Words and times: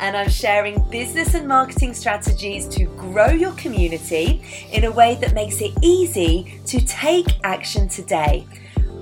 and 0.00 0.16
I'm 0.16 0.28
sharing 0.28 0.80
business 0.90 1.34
and 1.34 1.46
marketing 1.46 1.94
strategies 1.94 2.66
to 2.68 2.84
grow 2.96 3.28
your 3.28 3.52
community 3.52 4.42
in 4.72 4.84
a 4.84 4.90
way 4.90 5.16
that 5.20 5.34
makes 5.34 5.60
it 5.60 5.72
easy 5.82 6.60
to 6.66 6.84
take 6.86 7.26
action 7.44 7.88
today. 7.88 8.46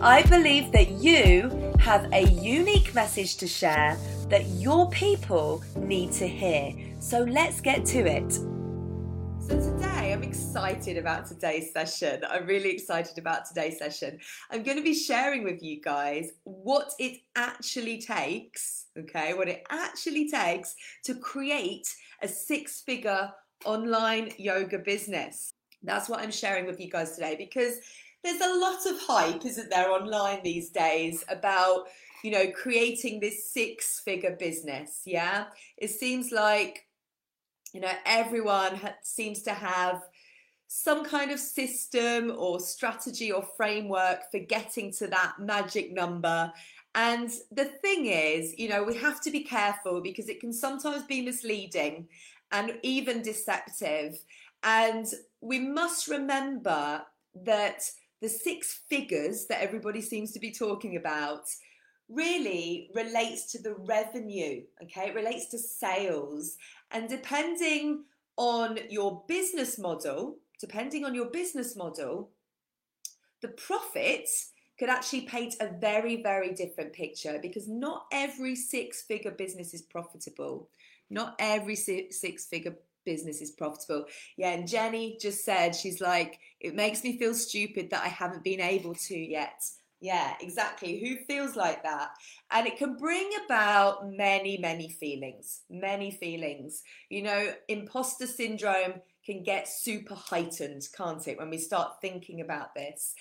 I 0.00 0.22
believe 0.22 0.72
that 0.72 0.90
you 0.90 1.72
have 1.78 2.12
a 2.12 2.22
unique 2.28 2.94
message 2.94 3.36
to 3.38 3.46
share 3.46 3.96
that 4.28 4.46
your 4.46 4.90
people 4.90 5.62
need 5.76 6.12
to 6.12 6.26
hear. 6.26 6.74
So 7.00 7.22
let's 7.22 7.60
get 7.60 7.84
to 7.86 7.98
it. 7.98 8.32
So, 8.32 9.60
today 9.60 9.83
I'm 10.14 10.22
excited 10.22 10.96
about 10.96 11.26
today's 11.26 11.72
session. 11.72 12.22
I'm 12.30 12.46
really 12.46 12.70
excited 12.70 13.18
about 13.18 13.46
today's 13.46 13.78
session. 13.78 14.20
I'm 14.48 14.62
going 14.62 14.76
to 14.76 14.82
be 14.84 14.94
sharing 14.94 15.42
with 15.42 15.60
you 15.60 15.80
guys 15.80 16.30
what 16.44 16.92
it 17.00 17.22
actually 17.34 18.00
takes, 18.00 18.86
okay, 18.96 19.34
what 19.34 19.48
it 19.48 19.66
actually 19.70 20.30
takes 20.30 20.76
to 21.06 21.16
create 21.16 21.92
a 22.22 22.28
six 22.28 22.80
figure 22.82 23.28
online 23.64 24.30
yoga 24.38 24.78
business. 24.78 25.52
That's 25.82 26.08
what 26.08 26.20
I'm 26.20 26.30
sharing 26.30 26.66
with 26.66 26.78
you 26.78 26.88
guys 26.88 27.16
today 27.16 27.34
because 27.36 27.78
there's 28.22 28.40
a 28.40 28.54
lot 28.60 28.86
of 28.86 29.00
hype, 29.00 29.44
isn't 29.44 29.68
there, 29.68 29.90
online 29.90 30.44
these 30.44 30.70
days 30.70 31.24
about, 31.28 31.86
you 32.22 32.30
know, 32.30 32.52
creating 32.52 33.18
this 33.18 33.50
six 33.50 33.98
figure 33.98 34.36
business. 34.38 35.02
Yeah. 35.04 35.46
It 35.76 35.90
seems 35.90 36.30
like 36.30 36.86
you 37.74 37.80
know, 37.80 37.92
everyone 38.06 38.76
ha- 38.76 38.94
seems 39.02 39.42
to 39.42 39.52
have 39.52 40.00
some 40.68 41.04
kind 41.04 41.30
of 41.30 41.38
system 41.40 42.32
or 42.36 42.60
strategy 42.60 43.30
or 43.30 43.46
framework 43.56 44.30
for 44.30 44.38
getting 44.38 44.92
to 44.92 45.08
that 45.08 45.34
magic 45.40 45.92
number. 45.92 46.52
And 46.94 47.30
the 47.50 47.64
thing 47.64 48.06
is, 48.06 48.56
you 48.56 48.68
know, 48.68 48.84
we 48.84 48.96
have 48.98 49.20
to 49.22 49.30
be 49.30 49.42
careful 49.42 50.00
because 50.00 50.28
it 50.28 50.40
can 50.40 50.52
sometimes 50.52 51.02
be 51.02 51.20
misleading 51.20 52.06
and 52.52 52.78
even 52.82 53.22
deceptive. 53.22 54.24
And 54.62 55.06
we 55.40 55.58
must 55.58 56.06
remember 56.08 57.02
that 57.42 57.82
the 58.22 58.28
six 58.28 58.82
figures 58.88 59.46
that 59.46 59.60
everybody 59.60 60.00
seems 60.00 60.30
to 60.32 60.38
be 60.38 60.52
talking 60.52 60.96
about 60.96 61.42
really 62.08 62.90
relates 62.94 63.50
to 63.52 63.62
the 63.62 63.74
revenue, 63.74 64.62
okay? 64.82 65.08
It 65.08 65.14
relates 65.14 65.46
to 65.48 65.58
sales. 65.58 66.56
And 66.94 67.08
depending 67.08 68.04
on 68.36 68.78
your 68.88 69.24
business 69.26 69.78
model, 69.78 70.38
depending 70.60 71.04
on 71.04 71.14
your 71.14 71.26
business 71.26 71.76
model, 71.76 72.30
the 73.42 73.48
profits 73.48 74.52
could 74.78 74.88
actually 74.88 75.22
paint 75.22 75.56
a 75.60 75.68
very, 75.78 76.22
very 76.22 76.54
different 76.54 76.92
picture 76.92 77.38
because 77.42 77.68
not 77.68 78.06
every 78.12 78.54
six 78.54 79.02
figure 79.02 79.32
business 79.32 79.74
is 79.74 79.82
profitable. 79.82 80.68
Not 81.10 81.34
every 81.38 81.76
six 81.76 82.46
figure 82.46 82.76
business 83.04 83.40
is 83.40 83.50
profitable. 83.50 84.06
Yeah, 84.36 84.50
and 84.50 84.66
Jenny 84.66 85.18
just 85.20 85.44
said, 85.44 85.74
she's 85.74 86.00
like, 86.00 86.38
it 86.60 86.74
makes 86.74 87.04
me 87.04 87.18
feel 87.18 87.34
stupid 87.34 87.90
that 87.90 88.04
I 88.04 88.08
haven't 88.08 88.44
been 88.44 88.60
able 88.60 88.94
to 88.94 89.16
yet. 89.16 89.62
Yeah, 90.04 90.34
exactly. 90.38 91.00
Who 91.00 91.24
feels 91.24 91.56
like 91.56 91.82
that? 91.82 92.10
And 92.50 92.66
it 92.66 92.76
can 92.76 92.94
bring 92.98 93.30
about 93.46 94.10
many, 94.10 94.58
many 94.58 94.90
feelings, 94.90 95.62
many 95.70 96.10
feelings. 96.10 96.82
You 97.08 97.22
know, 97.22 97.54
imposter 97.68 98.26
syndrome 98.26 99.00
can 99.24 99.42
get 99.42 99.66
super 99.66 100.14
heightened, 100.14 100.82
can't 100.94 101.26
it, 101.26 101.38
when 101.38 101.48
we 101.48 101.56
start 101.56 102.02
thinking 102.02 102.42
about 102.42 102.74
this? 102.74 103.14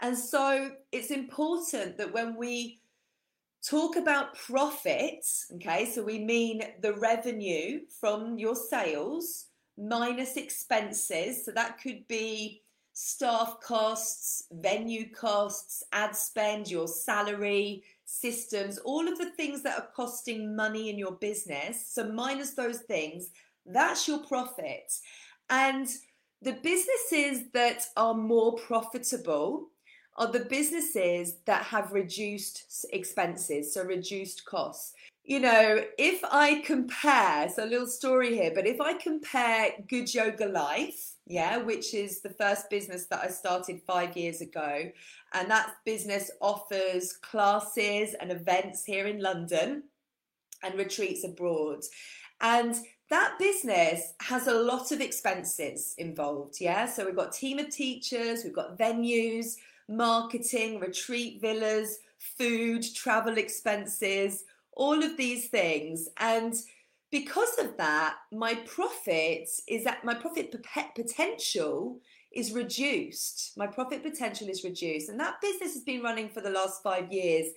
And 0.00 0.16
so 0.16 0.70
it's 0.90 1.10
important 1.10 1.98
that 1.98 2.14
when 2.14 2.34
we 2.38 2.80
talk 3.62 3.96
about 3.96 4.34
profit, 4.34 5.26
okay, 5.56 5.84
so 5.84 6.02
we 6.02 6.18
mean 6.18 6.62
the 6.80 6.94
revenue 6.94 7.80
from 8.00 8.38
your 8.38 8.56
sales 8.56 9.48
minus 9.76 10.38
expenses. 10.38 11.44
So 11.44 11.52
that 11.52 11.78
could 11.78 12.08
be 12.08 12.62
staff 12.92 13.56
costs, 13.62 14.44
venue 14.52 15.10
costs, 15.10 15.82
ad 15.92 16.14
spend, 16.14 16.70
your 16.70 16.88
salary, 16.88 17.82
systems, 18.04 18.78
all 18.78 19.08
of 19.08 19.18
the 19.18 19.30
things 19.30 19.62
that 19.62 19.78
are 19.78 19.88
costing 19.94 20.54
money 20.54 20.90
in 20.90 20.98
your 20.98 21.12
business. 21.12 21.86
So, 21.86 22.10
minus 22.12 22.52
those 22.52 22.80
things, 22.80 23.30
that's 23.66 24.06
your 24.06 24.18
profit. 24.24 24.92
And 25.48 25.88
the 26.42 26.52
businesses 26.62 27.48
that 27.54 27.86
are 27.96 28.14
more 28.14 28.56
profitable 28.56 29.68
are 30.16 30.30
the 30.30 30.44
businesses 30.44 31.36
that 31.46 31.62
have 31.64 31.92
reduced 31.92 32.86
expenses, 32.92 33.72
so 33.72 33.82
reduced 33.84 34.44
costs. 34.44 34.94
You 35.24 35.40
know, 35.40 35.84
if 35.98 36.20
I 36.24 36.62
compare, 36.66 37.48
so 37.48 37.64
a 37.64 37.66
little 37.66 37.86
story 37.86 38.34
here, 38.34 38.52
but 38.54 38.66
if 38.66 38.80
I 38.80 38.94
compare 38.94 39.70
Good 39.88 40.12
Yoga 40.12 40.46
Life 40.46 41.11
yeah, 41.26 41.56
which 41.58 41.94
is 41.94 42.20
the 42.20 42.30
first 42.30 42.68
business 42.68 43.06
that 43.06 43.22
I 43.22 43.28
started 43.28 43.80
five 43.86 44.16
years 44.16 44.40
ago. 44.40 44.90
And 45.32 45.50
that 45.50 45.74
business 45.84 46.30
offers 46.40 47.12
classes 47.12 48.14
and 48.20 48.32
events 48.32 48.84
here 48.84 49.06
in 49.06 49.20
London 49.20 49.84
and 50.62 50.74
retreats 50.76 51.24
abroad. 51.24 51.82
And 52.40 52.74
that 53.08 53.38
business 53.38 54.14
has 54.20 54.46
a 54.46 54.54
lot 54.54 54.90
of 54.90 55.00
expenses 55.00 55.94
involved. 55.98 56.56
Yeah. 56.60 56.86
So 56.86 57.04
we've 57.04 57.16
got 57.16 57.32
team 57.32 57.58
of 57.58 57.70
teachers, 57.70 58.42
we've 58.42 58.54
got 58.54 58.78
venues, 58.78 59.56
marketing, 59.88 60.80
retreat 60.80 61.40
villas, 61.40 61.98
food, 62.18 62.84
travel 62.94 63.38
expenses, 63.38 64.44
all 64.72 65.02
of 65.02 65.16
these 65.16 65.48
things. 65.48 66.08
And 66.18 66.54
because 67.12 67.58
of 67.58 67.76
that, 67.76 68.16
my 68.32 68.54
profit 68.54 69.48
is 69.68 69.84
that 69.84 70.02
my 70.02 70.14
profit 70.14 70.52
potential 70.96 72.00
is 72.34 72.52
reduced. 72.52 73.52
My 73.56 73.66
profit 73.66 74.02
potential 74.02 74.48
is 74.48 74.64
reduced. 74.64 75.10
And 75.10 75.20
that 75.20 75.40
business 75.42 75.74
has 75.74 75.82
been 75.82 76.02
running 76.02 76.30
for 76.30 76.40
the 76.40 76.50
last 76.50 76.82
five 76.82 77.12
years. 77.12 77.48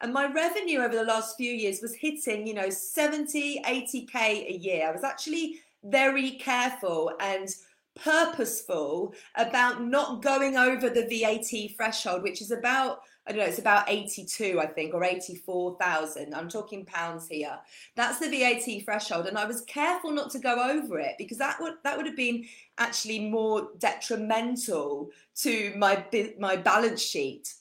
And 0.00 0.12
my 0.12 0.30
revenue 0.30 0.80
over 0.80 0.96
the 0.96 1.04
last 1.04 1.36
few 1.36 1.52
years 1.52 1.78
was 1.80 1.94
hitting, 1.94 2.44
you 2.44 2.54
know, 2.54 2.68
70, 2.68 3.62
80K 3.62 4.16
a 4.48 4.58
year. 4.58 4.88
I 4.88 4.92
was 4.92 5.04
actually 5.04 5.60
very 5.84 6.32
careful 6.32 7.12
and 7.20 7.48
purposeful 7.94 9.14
about 9.36 9.80
not 9.80 10.22
going 10.22 10.56
over 10.56 10.90
the 10.90 11.06
VAT 11.06 11.76
threshold, 11.76 12.24
which 12.24 12.42
is 12.42 12.50
about 12.50 12.98
I 13.26 13.32
don't 13.32 13.40
know, 13.40 13.46
it's 13.46 13.58
about 13.58 13.88
82, 13.88 14.60
I 14.60 14.66
think, 14.66 14.92
or 14.92 15.02
84,000. 15.02 16.34
I'm 16.34 16.48
talking 16.48 16.84
pounds 16.84 17.26
here. 17.26 17.58
That's 17.96 18.18
the 18.18 18.28
VAT 18.28 18.84
threshold. 18.84 19.26
And 19.26 19.38
I 19.38 19.46
was 19.46 19.62
careful 19.62 20.10
not 20.10 20.30
to 20.32 20.38
go 20.38 20.70
over 20.70 20.98
it 20.98 21.14
because 21.16 21.38
that 21.38 21.58
would 21.60 21.74
that 21.84 21.96
would 21.96 22.06
have 22.06 22.16
been 22.16 22.44
actually 22.76 23.30
more 23.30 23.70
detrimental 23.78 25.10
to 25.36 25.72
my 25.76 26.04
my 26.38 26.56
balance 26.56 27.00
sheet. 27.00 27.54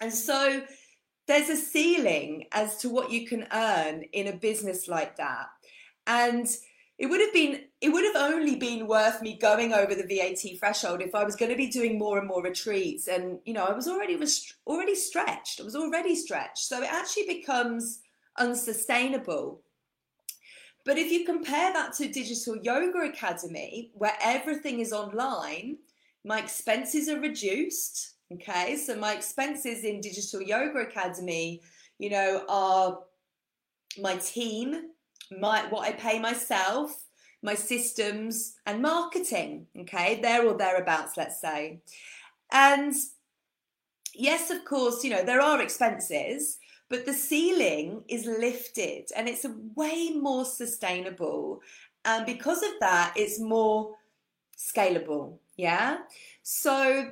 And 0.00 0.12
so 0.12 0.62
there's 1.26 1.48
a 1.48 1.56
ceiling 1.56 2.46
as 2.52 2.76
to 2.78 2.88
what 2.88 3.10
you 3.10 3.26
can 3.26 3.46
earn 3.52 4.02
in 4.12 4.28
a 4.28 4.36
business 4.36 4.86
like 4.88 5.16
that. 5.16 5.46
And 6.06 6.46
it 6.98 7.06
would 7.06 7.20
have 7.20 7.32
been 7.32 7.60
it 7.80 7.88
would 7.90 8.04
have 8.04 8.32
only 8.32 8.56
been 8.56 8.86
worth 8.86 9.20
me 9.20 9.36
going 9.36 9.72
over 9.72 9.94
the 9.94 10.06
VAT 10.06 10.58
threshold 10.58 11.02
if 11.02 11.14
I 11.14 11.24
was 11.24 11.36
going 11.36 11.50
to 11.50 11.56
be 11.56 11.66
doing 11.66 11.98
more 11.98 12.18
and 12.18 12.28
more 12.28 12.42
retreats 12.42 13.08
and 13.08 13.38
you 13.44 13.52
know 13.52 13.64
I 13.64 13.72
was 13.72 13.88
already 13.88 14.16
rest- 14.16 14.54
already 14.66 14.94
stretched. 14.94 15.60
I 15.60 15.64
was 15.64 15.76
already 15.76 16.14
stretched. 16.14 16.58
So 16.58 16.82
it 16.82 16.92
actually 16.92 17.26
becomes 17.26 18.00
unsustainable. 18.38 19.62
But 20.84 20.98
if 20.98 21.10
you 21.10 21.24
compare 21.24 21.72
that 21.72 21.94
to 21.94 22.08
digital 22.08 22.56
yoga 22.58 23.10
academy 23.10 23.90
where 23.94 24.16
everything 24.22 24.80
is 24.80 24.92
online 24.92 25.78
my 26.26 26.38
expenses 26.38 27.08
are 27.08 27.20
reduced 27.20 28.14
okay? 28.32 28.76
So 28.76 28.96
my 28.96 29.14
expenses 29.14 29.84
in 29.84 30.00
digital 30.00 30.40
yoga 30.40 30.80
academy 30.80 31.60
you 31.98 32.10
know 32.10 32.44
are 32.48 33.00
my 34.00 34.16
team 34.16 34.90
my 35.40 35.66
what 35.68 35.88
I 35.88 35.92
pay 35.92 36.18
myself, 36.18 37.04
my 37.42 37.54
systems 37.54 38.54
and 38.66 38.82
marketing. 38.82 39.66
Okay, 39.80 40.20
there 40.20 40.46
or 40.46 40.56
thereabouts, 40.56 41.16
let's 41.16 41.40
say. 41.40 41.80
And 42.52 42.94
yes, 44.14 44.50
of 44.50 44.64
course, 44.64 45.04
you 45.04 45.10
know, 45.10 45.24
there 45.24 45.40
are 45.40 45.60
expenses, 45.60 46.58
but 46.88 47.06
the 47.06 47.12
ceiling 47.12 48.02
is 48.08 48.26
lifted 48.26 49.08
and 49.16 49.28
it's 49.28 49.44
a 49.44 49.54
way 49.74 50.10
more 50.10 50.44
sustainable. 50.44 51.60
And 52.04 52.26
because 52.26 52.62
of 52.62 52.72
that, 52.80 53.14
it's 53.16 53.40
more 53.40 53.94
scalable. 54.56 55.38
Yeah. 55.56 55.98
So 56.42 57.10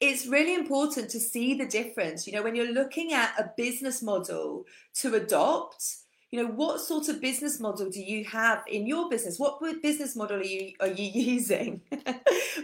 it's 0.00 0.26
really 0.26 0.54
important 0.54 1.10
to 1.10 1.20
see 1.20 1.54
the 1.54 1.66
difference. 1.66 2.26
You 2.26 2.34
know, 2.34 2.42
when 2.42 2.54
you're 2.54 2.72
looking 2.72 3.12
at 3.12 3.34
a 3.38 3.50
business 3.56 4.02
model 4.02 4.64
to 4.96 5.14
adopt, 5.14 5.84
you 6.30 6.42
know 6.42 6.50
what 6.50 6.80
sort 6.80 7.08
of 7.08 7.22
business 7.22 7.58
model 7.58 7.88
do 7.88 8.00
you 8.00 8.22
have 8.26 8.62
in 8.66 8.86
your 8.86 9.08
business? 9.08 9.38
What 9.38 9.60
business 9.82 10.14
model 10.14 10.40
are 10.40 10.42
you 10.42 10.74
are 10.80 10.88
you 10.88 11.10
using? 11.34 11.80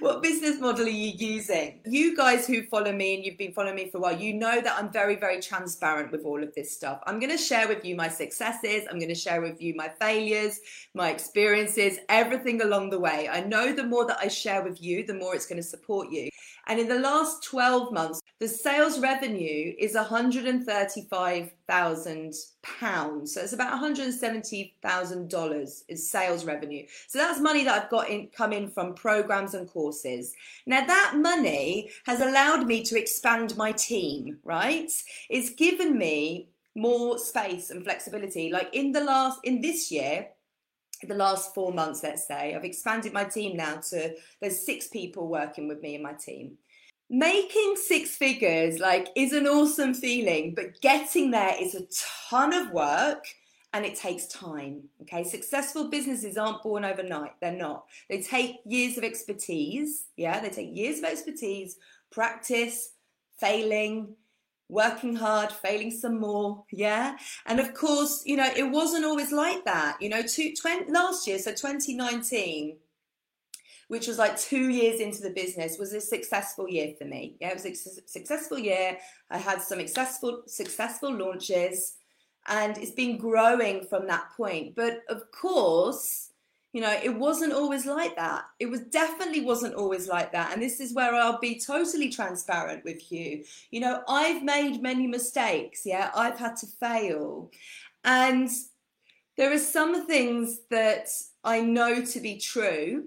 What 0.01 0.23
business 0.23 0.61
model 0.61 0.85
are 0.85 0.91
you 0.91 1.13
using? 1.17 1.81
You 1.87 2.15
guys 2.15 2.47
who 2.47 2.65
follow 2.65 2.93
me 2.93 3.15
and 3.15 3.25
you've 3.25 3.39
been 3.39 3.53
following 3.53 3.77
me 3.77 3.89
for 3.89 3.99
a 3.99 4.01
while 4.01 4.21
you 4.21 4.35
know 4.35 4.61
that 4.61 4.77
i'm 4.79 4.91
very 4.93 5.17
very 5.17 5.41
transparent 5.41 6.13
with 6.13 6.25
all 6.25 6.43
of 6.43 6.55
this 6.55 6.75
stuff. 6.75 7.01
I'm 7.07 7.19
going 7.19 7.33
to 7.33 7.39
share 7.39 7.67
with 7.67 7.85
you 7.85 7.97
my 7.97 8.09
successes. 8.09 8.83
I'm 8.91 8.99
going 8.99 9.09
to 9.09 9.15
share 9.15 9.41
with 9.41 9.63
you 9.63 9.75
my 9.75 9.89
failures 10.01 10.61
my 10.95 11.11
experiences 11.11 11.99
everything 12.09 12.61
along 12.61 12.91
the 12.91 12.99
way. 12.99 13.29
I 13.31 13.41
know 13.41 13.73
the 13.73 13.85
more 13.85 14.07
that 14.07 14.19
i 14.21 14.29
share 14.29 14.63
with 14.63 14.83
you 14.83 15.07
the 15.07 15.15
more 15.15 15.35
it's 15.35 15.47
going 15.47 15.63
to 15.63 15.69
support 15.69 16.11
you. 16.11 16.29
And 16.67 16.81
in 16.81 16.89
the 16.89 16.99
last 16.99 17.43
12 17.45 17.93
months 17.93 18.21
the 18.41 18.49
sales 18.49 18.99
revenue 18.99 19.73
is 19.79 19.95
135,000 19.95 22.35
pounds. 22.63 23.33
So 23.33 23.41
it's 23.41 23.53
about 23.53 23.81
$170,000 23.81 25.83
is 25.89 26.11
sales 26.11 26.45
revenue. 26.45 26.85
So 27.07 27.19
that's 27.19 27.39
money 27.41 27.63
that 27.65 27.85
I've 27.85 27.91
got 27.91 28.11
in 28.11 28.27
come 28.29 28.53
in 28.53 28.69
from 28.69 28.95
programs 28.95 29.55
and 29.55 29.69
courses. 29.69 30.35
Now 30.67 30.85
that 30.85 31.15
money 31.17 31.91
has 32.07 32.21
allowed 32.21 32.67
me 32.67 32.83
to 32.85 32.99
expand 32.99 33.57
my 33.57 33.71
team, 33.71 34.39
right? 34.43 34.91
It's 35.31 35.51
given 35.51 35.97
me 35.97 36.49
more 36.75 37.19
space 37.19 37.71
and 37.71 37.85
flexibility. 37.85 38.51
Like 38.51 38.75
in 38.75 38.91
the 38.91 39.05
last 39.05 39.39
in 39.45 39.61
this 39.61 39.93
year, 39.93 40.31
the 41.07 41.15
last 41.15 41.55
four 41.55 41.73
months, 41.73 42.03
let's 42.03 42.27
say, 42.27 42.53
I've 42.55 42.65
expanded 42.65 43.13
my 43.13 43.25
team 43.25 43.57
now 43.57 43.77
to 43.91 44.15
there's 44.41 44.65
six 44.65 44.89
people 44.89 45.29
working 45.29 45.69
with 45.69 45.83
me 45.83 45.95
in 45.95 46.03
my 46.03 46.15
team 46.15 46.57
making 47.11 47.75
six 47.77 48.17
figures 48.17 48.79
like 48.79 49.09
is 49.15 49.33
an 49.33 49.47
awesome 49.47 49.93
feeling 49.93 50.55
but 50.55 50.81
getting 50.81 51.31
there 51.31 51.55
is 51.61 51.75
a 51.75 51.87
ton 52.29 52.55
of 52.55 52.71
work 52.73 53.27
and 53.75 53.85
it 53.85 53.97
takes 53.97 54.27
time 54.27 54.83
okay? 55.03 55.23
Successful 55.23 55.91
businesses 55.91 56.39
aren't 56.39 56.63
born 56.63 56.85
overnight. 56.85 57.33
They're 57.41 57.53
not. 57.53 57.87
They 58.09 58.23
take 58.23 58.57
years 58.65 58.97
of 58.97 59.05
expertise 59.05 60.07
yeah? 60.17 60.41
They 60.41 60.49
take 60.49 60.75
years 60.75 60.99
of 60.99 61.05
expertise 61.05 61.77
practice 62.11 62.93
failing 63.39 64.15
working 64.71 65.15
hard 65.15 65.53
failing 65.53 65.91
some 65.91 66.19
more 66.19 66.65
yeah? 66.73 67.17
And 67.45 67.61
of 67.61 67.75
course 67.75 68.23
you 68.25 68.37
know 68.37 68.51
it 68.57 68.71
wasn't 68.71 69.05
always 69.05 69.31
like 69.31 69.65
that 69.67 70.01
you 70.01 70.09
know? 70.09 70.23
Two, 70.23 70.55
20, 70.55 70.91
last 70.91 71.27
year 71.27 71.39
so 71.39 71.51
2019 71.51 72.79
which 73.89 74.07
was 74.07 74.19
like 74.19 74.39
two 74.39 74.69
years 74.69 75.01
into 75.01 75.23
the 75.23 75.31
business, 75.31 75.79
was 75.79 75.93
a 75.93 76.01
successful 76.01 76.69
year 76.69 76.95
for 76.99 77.05
me. 77.05 77.37
Yeah, 77.41 77.51
it 77.51 77.55
was 77.55 77.67
a 77.67 78.09
successful 78.09 78.59
year. 78.59 78.99
I 79.31 79.39
had 79.39 79.61
some 79.63 79.79
successful 79.81 80.43
successful 80.47 81.13
launches, 81.13 81.97
and 82.47 82.77
it's 82.79 82.93
been 82.93 83.19
growing 83.19 83.85
from 83.87 84.07
that 84.07 84.31
point. 84.37 84.75
But 84.75 85.03
of 85.09 85.31
course, 85.31 86.31
you 86.75 86.81
know, 86.81 86.99
it 87.03 87.17
wasn't 87.17 87.53
always 87.53 87.87
like 87.87 88.17
that. 88.17 88.47
It 88.59 88.67
was 88.67 88.81
definitely 88.81 89.43
wasn't 89.43 89.77
always 89.77 90.09
like 90.09 90.33
that. 90.33 90.53
And 90.53 90.61
this 90.61 90.81
is 90.81 90.93
where 90.93 91.15
I'll 91.15 91.39
be 91.39 91.61
totally 91.61 92.11
transparent 92.11 92.85
with 92.85 93.13
you. 93.13 93.45
You 93.71 93.79
know, 93.79 94.03
I've 94.09 94.43
made 94.43 94.83
many 94.83 95.07
mistakes. 95.07 95.83
Yeah, 95.87 96.11
I've 96.17 96.37
had 96.37 96.57
to 96.57 96.67
fail. 96.67 97.53
And 98.03 98.51
there 99.37 99.53
are 99.53 99.59
some 99.59 100.09
things 100.09 100.59
that 100.71 101.09
I 101.45 101.61
know 101.61 102.05
to 102.05 102.21
be 102.21 102.39
true 102.39 103.05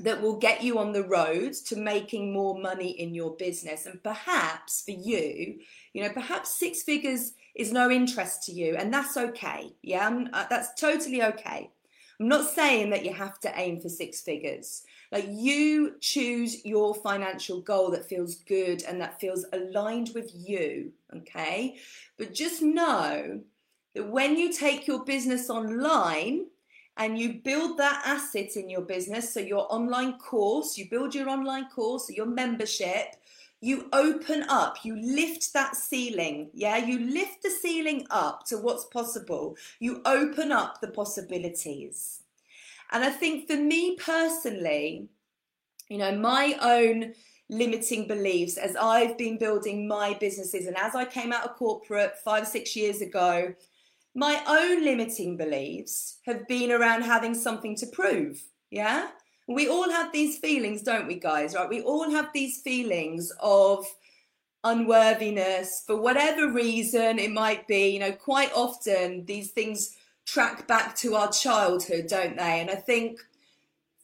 that 0.00 0.22
will 0.22 0.36
get 0.36 0.62
you 0.62 0.78
on 0.78 0.92
the 0.92 1.04
road 1.04 1.52
to 1.66 1.76
making 1.76 2.32
more 2.32 2.58
money 2.58 2.90
in 2.90 3.14
your 3.14 3.36
business. 3.36 3.86
And 3.86 4.02
perhaps 4.02 4.82
for 4.84 4.92
you, 4.92 5.60
you 5.92 6.02
know, 6.02 6.10
perhaps 6.10 6.58
six 6.58 6.82
figures 6.82 7.32
is 7.54 7.72
no 7.72 7.90
interest 7.90 8.44
to 8.44 8.52
you, 8.52 8.76
and 8.76 8.92
that's 8.92 9.16
okay. 9.16 9.72
Yeah, 9.82 10.24
uh, 10.32 10.46
that's 10.48 10.80
totally 10.80 11.22
okay. 11.22 11.70
I'm 12.18 12.28
not 12.28 12.50
saying 12.50 12.90
that 12.90 13.04
you 13.04 13.14
have 13.14 13.40
to 13.40 13.52
aim 13.58 13.80
for 13.80 13.88
six 13.88 14.20
figures. 14.20 14.82
Like 15.10 15.26
you 15.28 15.94
choose 16.00 16.64
your 16.64 16.94
financial 16.94 17.60
goal 17.62 17.90
that 17.92 18.08
feels 18.08 18.36
good 18.36 18.82
and 18.84 19.00
that 19.00 19.20
feels 19.20 19.46
aligned 19.52 20.10
with 20.14 20.30
you, 20.34 20.92
okay? 21.16 21.76
But 22.18 22.34
just 22.34 22.62
know 22.62 23.40
that 23.94 24.08
when 24.08 24.36
you 24.36 24.52
take 24.52 24.86
your 24.86 25.04
business 25.04 25.50
online, 25.50 26.46
and 26.96 27.18
you 27.18 27.40
build 27.44 27.78
that 27.78 28.02
asset 28.04 28.56
in 28.56 28.68
your 28.68 28.82
business. 28.82 29.32
So, 29.32 29.40
your 29.40 29.72
online 29.72 30.18
course, 30.18 30.76
you 30.76 30.88
build 30.90 31.14
your 31.14 31.28
online 31.28 31.68
course, 31.68 32.10
your 32.10 32.26
membership, 32.26 33.16
you 33.60 33.88
open 33.92 34.44
up, 34.48 34.84
you 34.84 34.96
lift 34.96 35.52
that 35.52 35.76
ceiling. 35.76 36.50
Yeah, 36.54 36.78
you 36.78 36.98
lift 36.98 37.42
the 37.42 37.50
ceiling 37.50 38.06
up 38.10 38.46
to 38.46 38.56
what's 38.56 38.86
possible. 38.86 39.56
You 39.78 40.00
open 40.04 40.50
up 40.50 40.80
the 40.80 40.88
possibilities. 40.88 42.22
And 42.90 43.04
I 43.04 43.10
think 43.10 43.48
for 43.48 43.56
me 43.56 43.96
personally, 43.96 45.08
you 45.88 45.98
know, 45.98 46.16
my 46.16 46.56
own 46.62 47.14
limiting 47.50 48.06
beliefs 48.06 48.56
as 48.56 48.76
I've 48.76 49.18
been 49.18 49.36
building 49.36 49.86
my 49.86 50.14
businesses 50.14 50.66
and 50.66 50.76
as 50.76 50.94
I 50.94 51.04
came 51.04 51.32
out 51.32 51.44
of 51.44 51.56
corporate 51.56 52.16
five, 52.24 52.46
six 52.46 52.76
years 52.76 53.00
ago, 53.00 53.54
my 54.14 54.42
own 54.46 54.84
limiting 54.84 55.36
beliefs 55.36 56.18
have 56.26 56.46
been 56.48 56.72
around 56.72 57.02
having 57.02 57.34
something 57.34 57.76
to 57.76 57.86
prove. 57.86 58.42
Yeah. 58.70 59.08
We 59.46 59.68
all 59.68 59.90
have 59.90 60.12
these 60.12 60.38
feelings, 60.38 60.82
don't 60.82 61.06
we, 61.06 61.16
guys? 61.16 61.54
Right? 61.54 61.68
We 61.68 61.82
all 61.82 62.10
have 62.10 62.30
these 62.32 62.60
feelings 62.60 63.32
of 63.40 63.84
unworthiness 64.62 65.84
for 65.86 65.96
whatever 66.00 66.52
reason 66.52 67.18
it 67.18 67.30
might 67.30 67.66
be. 67.66 67.90
You 67.90 68.00
know, 68.00 68.12
quite 68.12 68.52
often 68.54 69.24
these 69.24 69.50
things 69.50 69.96
track 70.26 70.66
back 70.66 70.96
to 70.96 71.14
our 71.14 71.30
childhood, 71.30 72.06
don't 72.08 72.36
they? 72.36 72.60
And 72.60 72.70
I 72.70 72.76
think 72.76 73.20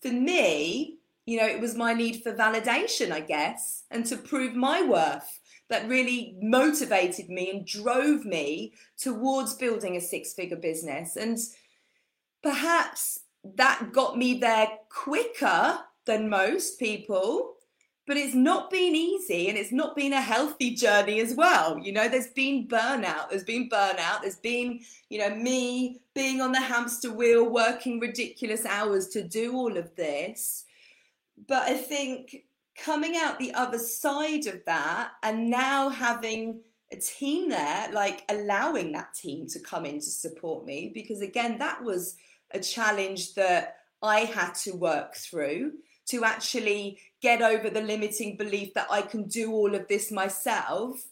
for 0.00 0.10
me, 0.10 0.98
you 1.26 1.38
know, 1.38 1.46
it 1.46 1.60
was 1.60 1.74
my 1.74 1.92
need 1.92 2.22
for 2.22 2.32
validation, 2.32 3.10
I 3.10 3.20
guess, 3.20 3.84
and 3.90 4.06
to 4.06 4.16
prove 4.16 4.54
my 4.54 4.82
worth 4.82 5.40
that 5.68 5.88
really 5.88 6.36
motivated 6.40 7.28
me 7.28 7.50
and 7.50 7.66
drove 7.66 8.24
me 8.24 8.72
towards 8.98 9.54
building 9.54 9.96
a 9.96 10.00
six 10.00 10.32
figure 10.32 10.56
business. 10.56 11.16
And 11.16 11.38
perhaps 12.42 13.20
that 13.56 13.90
got 13.92 14.16
me 14.16 14.38
there 14.38 14.68
quicker 14.88 15.78
than 16.04 16.28
most 16.28 16.78
people 16.78 17.56
but 18.06 18.16
it's 18.16 18.34
not 18.34 18.70
been 18.70 18.94
easy 18.94 19.48
and 19.48 19.58
it's 19.58 19.72
not 19.72 19.96
been 19.96 20.12
a 20.12 20.20
healthy 20.20 20.74
journey 20.74 21.20
as 21.20 21.34
well 21.34 21.78
you 21.78 21.92
know 21.92 22.08
there's 22.08 22.28
been 22.28 22.66
burnout 22.66 23.28
there's 23.30 23.44
been 23.44 23.68
burnout 23.68 24.22
there's 24.22 24.36
been 24.36 24.80
you 25.10 25.18
know 25.18 25.34
me 25.34 26.00
being 26.14 26.40
on 26.40 26.52
the 26.52 26.60
hamster 26.60 27.12
wheel 27.12 27.48
working 27.48 28.00
ridiculous 28.00 28.64
hours 28.64 29.08
to 29.08 29.22
do 29.22 29.54
all 29.54 29.76
of 29.76 29.94
this 29.96 30.64
but 31.48 31.62
i 31.62 31.76
think 31.76 32.44
coming 32.78 33.16
out 33.16 33.38
the 33.38 33.54
other 33.54 33.78
side 33.78 34.46
of 34.46 34.64
that 34.66 35.12
and 35.22 35.50
now 35.50 35.88
having 35.88 36.60
a 36.92 36.96
team 36.96 37.48
there, 37.48 37.90
like 37.92 38.24
allowing 38.28 38.92
that 38.92 39.14
team 39.14 39.46
to 39.48 39.60
come 39.60 39.84
in 39.84 39.96
to 39.96 40.10
support 40.10 40.64
me, 40.64 40.90
because 40.94 41.20
again, 41.20 41.58
that 41.58 41.82
was 41.82 42.16
a 42.52 42.60
challenge 42.60 43.34
that 43.34 43.76
I 44.02 44.20
had 44.20 44.54
to 44.54 44.72
work 44.72 45.16
through 45.16 45.72
to 46.10 46.24
actually 46.24 46.98
get 47.20 47.42
over 47.42 47.68
the 47.68 47.80
limiting 47.80 48.36
belief 48.36 48.72
that 48.74 48.86
I 48.90 49.02
can 49.02 49.26
do 49.26 49.52
all 49.52 49.74
of 49.74 49.88
this 49.88 50.12
myself. 50.12 51.02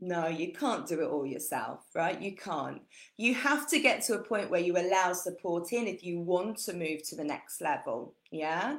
No, 0.00 0.26
you 0.26 0.52
can't 0.52 0.86
do 0.86 1.02
it 1.02 1.10
all 1.10 1.26
yourself, 1.26 1.80
right? 1.94 2.20
You 2.20 2.34
can't. 2.34 2.80
You 3.18 3.34
have 3.34 3.68
to 3.68 3.80
get 3.80 4.02
to 4.04 4.14
a 4.14 4.22
point 4.22 4.50
where 4.50 4.60
you 4.60 4.76
allow 4.78 5.12
support 5.12 5.72
in 5.72 5.86
if 5.86 6.02
you 6.02 6.20
want 6.20 6.56
to 6.64 6.72
move 6.72 7.02
to 7.08 7.16
the 7.16 7.24
next 7.24 7.60
level. 7.60 8.14
Yeah. 8.30 8.78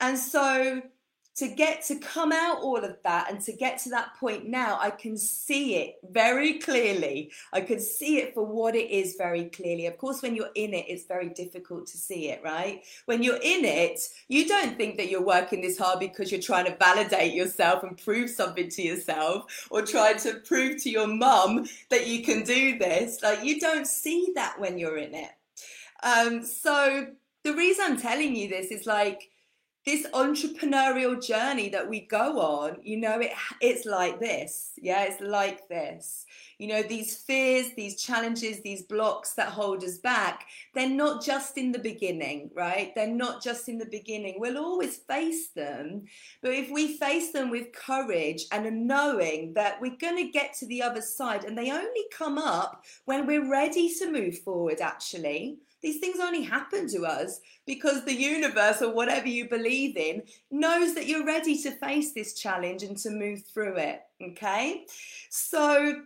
And 0.00 0.16
so 0.16 0.80
to 1.36 1.48
get 1.48 1.82
to 1.84 1.96
come 1.98 2.32
out 2.32 2.58
all 2.60 2.84
of 2.84 2.96
that 3.04 3.30
and 3.30 3.40
to 3.40 3.52
get 3.52 3.78
to 3.78 3.90
that 3.90 4.14
point 4.18 4.46
now, 4.46 4.78
I 4.80 4.90
can 4.90 5.16
see 5.16 5.76
it 5.76 5.96
very 6.10 6.58
clearly. 6.58 7.30
I 7.52 7.60
can 7.60 7.80
see 7.80 8.18
it 8.18 8.34
for 8.34 8.44
what 8.44 8.74
it 8.74 8.90
is 8.90 9.14
very 9.16 9.44
clearly. 9.44 9.86
Of 9.86 9.96
course, 9.96 10.22
when 10.22 10.34
you're 10.34 10.50
in 10.54 10.74
it, 10.74 10.86
it's 10.88 11.06
very 11.06 11.28
difficult 11.30 11.86
to 11.86 11.96
see 11.96 12.28
it, 12.28 12.42
right? 12.42 12.84
When 13.06 13.22
you're 13.22 13.36
in 13.36 13.64
it, 13.64 14.00
you 14.28 14.48
don't 14.48 14.76
think 14.76 14.96
that 14.96 15.08
you're 15.08 15.24
working 15.24 15.62
this 15.62 15.78
hard 15.78 16.00
because 16.00 16.30
you're 16.32 16.42
trying 16.42 16.66
to 16.66 16.76
validate 16.76 17.32
yourself 17.32 17.84
and 17.84 17.96
prove 17.96 18.28
something 18.28 18.68
to 18.68 18.82
yourself 18.82 19.68
or 19.70 19.82
trying 19.82 20.18
to 20.18 20.34
prove 20.40 20.82
to 20.82 20.90
your 20.90 21.06
mum 21.06 21.66
that 21.90 22.06
you 22.06 22.24
can 22.24 22.42
do 22.42 22.78
this. 22.78 23.22
Like, 23.22 23.44
you 23.44 23.60
don't 23.60 23.86
see 23.86 24.32
that 24.34 24.58
when 24.58 24.78
you're 24.78 24.98
in 24.98 25.14
it. 25.14 25.30
Um, 26.02 26.44
so, 26.44 27.06
the 27.44 27.54
reason 27.54 27.84
I'm 27.86 28.00
telling 28.00 28.36
you 28.36 28.48
this 28.48 28.66
is 28.66 28.84
like, 28.84 29.30
this 29.90 30.06
entrepreneurial 30.12 31.20
journey 31.20 31.68
that 31.68 31.88
we 31.88 32.00
go 32.00 32.38
on, 32.38 32.76
you 32.80 32.96
know, 32.96 33.18
it 33.18 33.32
it's 33.60 33.84
like 33.84 34.20
this. 34.20 34.70
Yeah, 34.76 35.02
it's 35.02 35.20
like 35.20 35.68
this. 35.68 36.26
You 36.58 36.68
know, 36.68 36.82
these 36.82 37.16
fears, 37.16 37.72
these 37.74 38.00
challenges, 38.00 38.60
these 38.60 38.82
blocks 38.82 39.32
that 39.32 39.48
hold 39.48 39.82
us 39.82 39.98
back, 39.98 40.46
they're 40.74 40.88
not 40.88 41.24
just 41.24 41.58
in 41.58 41.72
the 41.72 41.78
beginning, 41.80 42.50
right? 42.54 42.94
They're 42.94 43.08
not 43.08 43.42
just 43.42 43.68
in 43.68 43.78
the 43.78 43.86
beginning. 43.86 44.36
We'll 44.38 44.58
always 44.58 44.98
face 44.98 45.48
them. 45.48 46.02
But 46.40 46.52
if 46.52 46.70
we 46.70 46.96
face 46.98 47.32
them 47.32 47.50
with 47.50 47.72
courage 47.72 48.44
and 48.52 48.66
a 48.66 48.70
knowing 48.70 49.54
that 49.54 49.80
we're 49.80 49.96
going 49.96 50.18
to 50.18 50.30
get 50.30 50.54
to 50.58 50.66
the 50.66 50.82
other 50.82 51.02
side 51.02 51.44
and 51.44 51.58
they 51.58 51.72
only 51.72 52.04
come 52.16 52.38
up 52.38 52.84
when 53.06 53.26
we're 53.26 53.50
ready 53.50 53.92
to 53.98 54.12
move 54.12 54.38
forward, 54.38 54.80
actually 54.80 55.58
these 55.82 55.98
things 55.98 56.18
only 56.20 56.42
happen 56.42 56.88
to 56.88 57.06
us 57.06 57.40
because 57.66 58.04
the 58.04 58.14
universe 58.14 58.82
or 58.82 58.92
whatever 58.92 59.28
you 59.28 59.48
believe 59.48 59.96
in 59.96 60.22
knows 60.50 60.94
that 60.94 61.06
you're 61.06 61.26
ready 61.26 61.60
to 61.62 61.70
face 61.72 62.12
this 62.12 62.34
challenge 62.34 62.82
and 62.82 62.96
to 62.98 63.10
move 63.10 63.42
through 63.44 63.76
it. 63.76 64.02
Okay. 64.22 64.84
So, 65.30 66.02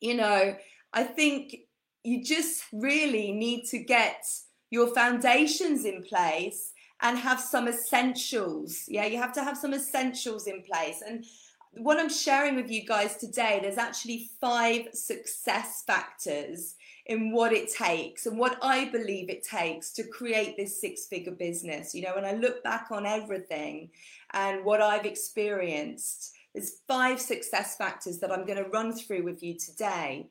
you 0.00 0.14
know, 0.14 0.56
I 0.92 1.04
think 1.04 1.56
you 2.02 2.24
just 2.24 2.64
really 2.72 3.32
need 3.32 3.66
to 3.66 3.78
get 3.78 4.24
your 4.70 4.94
foundations 4.94 5.84
in 5.84 6.02
place 6.02 6.72
and 7.02 7.18
have 7.18 7.40
some 7.40 7.68
essentials. 7.68 8.84
Yeah, 8.88 9.06
you 9.06 9.18
have 9.18 9.32
to 9.34 9.44
have 9.44 9.58
some 9.58 9.74
essentials 9.74 10.46
in 10.46 10.62
place. 10.62 11.02
And 11.06 11.24
what 11.72 11.98
I'm 11.98 12.08
sharing 12.08 12.56
with 12.56 12.70
you 12.70 12.86
guys 12.86 13.16
today, 13.16 13.60
there's 13.62 13.78
actually 13.78 14.30
five 14.40 14.88
success 14.92 15.82
factors 15.86 16.76
in 17.10 17.32
what 17.32 17.52
it 17.52 17.68
takes 17.68 18.26
and 18.26 18.38
what 18.38 18.56
I 18.62 18.84
believe 18.84 19.30
it 19.30 19.42
takes 19.42 19.90
to 19.94 20.04
create 20.04 20.56
this 20.56 20.80
six 20.80 21.06
figure 21.06 21.32
business. 21.32 21.92
You 21.92 22.02
know, 22.02 22.14
when 22.14 22.24
I 22.24 22.34
look 22.34 22.62
back 22.62 22.86
on 22.92 23.04
everything 23.04 23.90
and 24.32 24.64
what 24.64 24.80
I've 24.80 25.04
experienced, 25.04 26.32
there's 26.54 26.82
five 26.86 27.20
success 27.20 27.76
factors 27.76 28.20
that 28.20 28.30
I'm 28.30 28.46
going 28.46 28.62
to 28.62 28.70
run 28.70 28.92
through 28.92 29.24
with 29.24 29.42
you 29.42 29.58
today. 29.58 30.28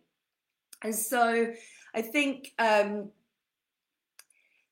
And 0.81 0.95
so 0.95 1.51
I 1.93 2.01
think 2.01 2.53
um, 2.59 3.09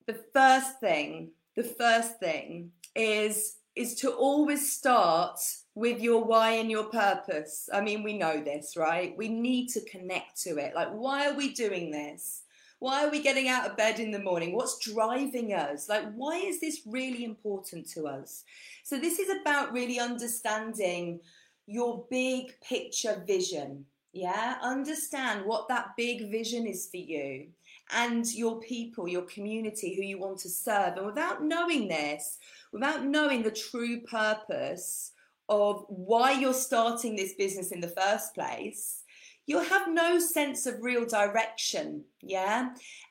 the 0.06 0.18
first 0.32 0.80
thing, 0.80 1.32
the 1.56 1.64
first 1.64 2.18
thing 2.18 2.70
is 2.96 3.56
is 3.76 3.94
to 3.96 4.10
always 4.10 4.72
start 4.72 5.38
with 5.78 6.00
your 6.00 6.24
why 6.24 6.50
and 6.54 6.68
your 6.68 6.86
purpose. 6.86 7.68
I 7.72 7.80
mean, 7.80 8.02
we 8.02 8.18
know 8.18 8.42
this, 8.42 8.76
right? 8.76 9.16
We 9.16 9.28
need 9.28 9.68
to 9.68 9.80
connect 9.84 10.42
to 10.42 10.56
it. 10.56 10.74
Like, 10.74 10.88
why 10.88 11.28
are 11.28 11.36
we 11.36 11.54
doing 11.54 11.92
this? 11.92 12.42
Why 12.80 13.04
are 13.04 13.10
we 13.10 13.22
getting 13.22 13.48
out 13.48 13.64
of 13.64 13.76
bed 13.76 14.00
in 14.00 14.10
the 14.10 14.18
morning? 14.18 14.56
What's 14.56 14.84
driving 14.84 15.54
us? 15.54 15.88
Like, 15.88 16.12
why 16.14 16.38
is 16.38 16.60
this 16.60 16.80
really 16.84 17.22
important 17.22 17.88
to 17.90 18.08
us? 18.08 18.42
So, 18.82 18.98
this 18.98 19.20
is 19.20 19.30
about 19.40 19.72
really 19.72 20.00
understanding 20.00 21.20
your 21.66 22.04
big 22.10 22.60
picture 22.60 23.22
vision. 23.24 23.84
Yeah, 24.12 24.56
understand 24.60 25.44
what 25.44 25.68
that 25.68 25.90
big 25.96 26.28
vision 26.28 26.66
is 26.66 26.88
for 26.90 26.96
you 26.96 27.46
and 27.94 28.26
your 28.34 28.58
people, 28.58 29.06
your 29.06 29.22
community 29.22 29.94
who 29.94 30.02
you 30.02 30.18
want 30.18 30.40
to 30.40 30.48
serve. 30.48 30.96
And 30.96 31.06
without 31.06 31.44
knowing 31.44 31.86
this, 31.86 32.38
without 32.72 33.04
knowing 33.04 33.44
the 33.44 33.52
true 33.52 34.00
purpose 34.00 35.12
of 35.48 35.84
why 35.88 36.32
you're 36.32 36.52
starting 36.52 37.16
this 37.16 37.34
business 37.34 37.72
in 37.72 37.80
the 37.80 37.88
first 37.88 38.34
place, 38.34 39.02
you'll 39.46 39.64
have 39.64 39.90
no 39.90 40.18
sense 40.18 40.66
of 40.66 40.82
real 40.82 41.06
direction. 41.06 42.04
Yeah. 42.22 42.70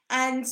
And 0.10 0.46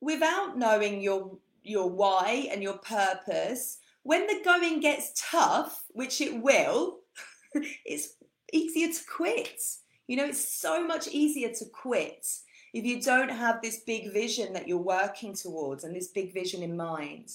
without 0.00 0.58
knowing 0.58 1.00
your 1.00 1.38
your 1.62 1.88
why 1.88 2.48
and 2.52 2.62
your 2.62 2.76
purpose, 2.78 3.78
when 4.02 4.26
the 4.26 4.40
going 4.44 4.80
gets 4.80 5.12
tough, 5.16 5.82
which 5.88 6.20
it 6.20 6.42
will, 6.42 6.98
it's 7.86 8.16
easier 8.52 8.88
to 8.88 9.00
quit. 9.10 9.62
You 10.06 10.18
know, 10.18 10.26
it's 10.26 10.46
so 10.60 10.86
much 10.86 11.08
easier 11.08 11.48
to 11.48 11.64
quit 11.72 12.26
if 12.74 12.84
you 12.84 13.00
don't 13.00 13.30
have 13.30 13.62
this 13.62 13.80
big 13.86 14.12
vision 14.12 14.52
that 14.52 14.68
you're 14.68 14.76
working 14.76 15.32
towards 15.32 15.84
and 15.84 15.96
this 15.96 16.08
big 16.08 16.34
vision 16.34 16.62
in 16.62 16.76
mind. 16.76 17.30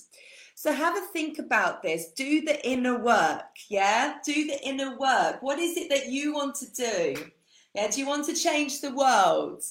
So 0.60 0.74
have 0.74 0.98
a 0.98 1.00
think 1.14 1.40
about 1.40 1.82
this. 1.82 2.12
Do 2.12 2.42
the 2.42 2.68
inner 2.68 3.00
work. 3.00 3.56
Yeah. 3.70 4.18
Do 4.26 4.46
the 4.46 4.62
inner 4.62 4.98
work. 4.98 5.42
What 5.42 5.58
is 5.58 5.78
it 5.78 5.88
that 5.88 6.08
you 6.08 6.34
want 6.34 6.56
to 6.56 6.70
do? 6.70 7.32
Yeah. 7.74 7.88
Do 7.90 8.02
you 8.02 8.06
want 8.06 8.26
to 8.26 8.34
change 8.34 8.82
the 8.82 8.94
world? 8.94 9.64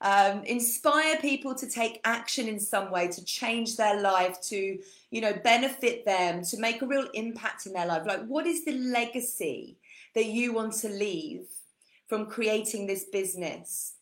Um, 0.00 0.42
inspire 0.42 1.18
people 1.18 1.54
to 1.54 1.70
take 1.70 2.00
action 2.02 2.48
in 2.48 2.58
some 2.58 2.90
way 2.90 3.06
to 3.06 3.24
change 3.24 3.76
their 3.76 4.00
life 4.00 4.40
to 4.48 4.80
you 5.12 5.20
know 5.20 5.34
benefit 5.44 6.04
them 6.04 6.42
to 6.46 6.58
make 6.58 6.82
a 6.82 6.86
real 6.86 7.06
impact 7.14 7.66
in 7.66 7.72
their 7.72 7.86
life 7.86 8.02
like 8.04 8.26
what 8.26 8.44
is 8.44 8.64
the 8.64 8.72
legacy 8.72 9.78
that 10.14 10.26
you 10.26 10.52
want 10.52 10.74
to 10.74 10.88
leave 10.88 11.46
from 12.08 12.26
creating 12.26 12.86
this 12.86 13.04
business 13.04 13.94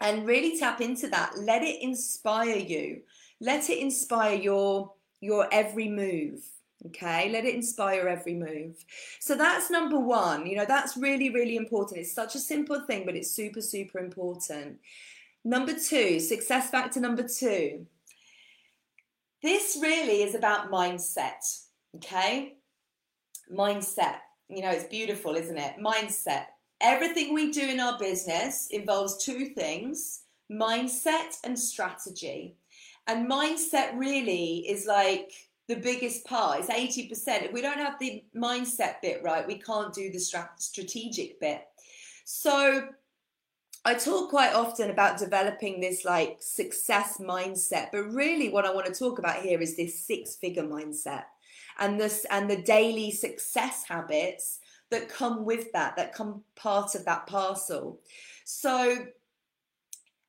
and 0.00 0.26
really 0.26 0.58
tap 0.58 0.80
into 0.80 1.08
that 1.08 1.36
let 1.38 1.62
it 1.62 1.82
inspire 1.82 2.56
you 2.56 3.02
let 3.40 3.68
it 3.68 3.78
inspire 3.78 4.36
your 4.36 4.92
your 5.22 5.48
every 5.50 5.88
move 5.88 6.42
okay? 6.86 7.30
Let 7.30 7.44
it 7.44 7.54
inspire 7.54 8.08
every 8.08 8.34
move. 8.34 8.84
So 9.20 9.36
that's 9.36 9.70
number 9.70 9.98
one 9.98 10.46
you 10.46 10.56
know 10.56 10.66
that's 10.66 10.96
really 10.96 11.30
really 11.30 11.56
important. 11.56 12.00
It's 12.00 12.12
such 12.12 12.34
a 12.34 12.40
simple 12.40 12.80
thing 12.80 13.06
but 13.06 13.16
it's 13.16 13.30
super 13.30 13.62
super 13.62 13.98
important. 13.98 14.78
Number 15.44 15.74
two 15.74 16.20
success 16.20 16.70
factor 16.70 17.00
number 17.00 17.26
two. 17.26 17.86
This 19.42 19.78
really 19.80 20.22
is 20.22 20.34
about 20.34 20.70
mindset 20.70 21.60
okay? 21.96 22.54
Mindset 23.50 24.16
you 24.48 24.62
know 24.62 24.70
it's 24.70 24.84
beautiful 24.84 25.36
isn't 25.36 25.58
it? 25.58 25.76
Mindset. 25.78 26.46
Everything 26.80 27.32
we 27.32 27.52
do 27.52 27.62
in 27.62 27.78
our 27.78 27.96
business 27.96 28.66
involves 28.72 29.24
two 29.24 29.46
things 29.46 30.22
mindset 30.50 31.38
and 31.44 31.56
strategy 31.56 32.56
and 33.06 33.30
mindset 33.30 33.96
really 33.96 34.66
is 34.68 34.86
like 34.86 35.32
the 35.68 35.76
biggest 35.76 36.24
part. 36.24 36.60
It's 36.60 36.68
80%. 36.68 37.44
If 37.44 37.52
we 37.52 37.62
don't 37.62 37.78
have 37.78 37.98
the 37.98 38.24
mindset 38.36 38.96
bit 39.02 39.22
right, 39.22 39.46
we 39.46 39.58
can't 39.58 39.92
do 39.92 40.10
the 40.10 40.18
strategic 40.18 41.40
bit. 41.40 41.62
So 42.24 42.88
I 43.84 43.94
talk 43.94 44.30
quite 44.30 44.54
often 44.54 44.90
about 44.90 45.18
developing 45.18 45.80
this 45.80 46.04
like 46.04 46.38
success 46.40 47.18
mindset, 47.18 47.88
but 47.92 48.12
really 48.12 48.48
what 48.48 48.64
I 48.64 48.72
want 48.72 48.86
to 48.86 48.94
talk 48.94 49.18
about 49.18 49.42
here 49.42 49.60
is 49.60 49.76
this 49.76 50.06
six 50.06 50.36
figure 50.36 50.62
mindset 50.62 51.24
and 51.78 52.00
this 52.00 52.24
and 52.30 52.48
the 52.48 52.62
daily 52.62 53.10
success 53.10 53.84
habits 53.88 54.60
that 54.90 55.08
come 55.08 55.44
with 55.44 55.72
that, 55.72 55.96
that 55.96 56.14
come 56.14 56.42
part 56.54 56.94
of 56.94 57.04
that 57.06 57.26
parcel. 57.26 57.98
So 58.44 59.06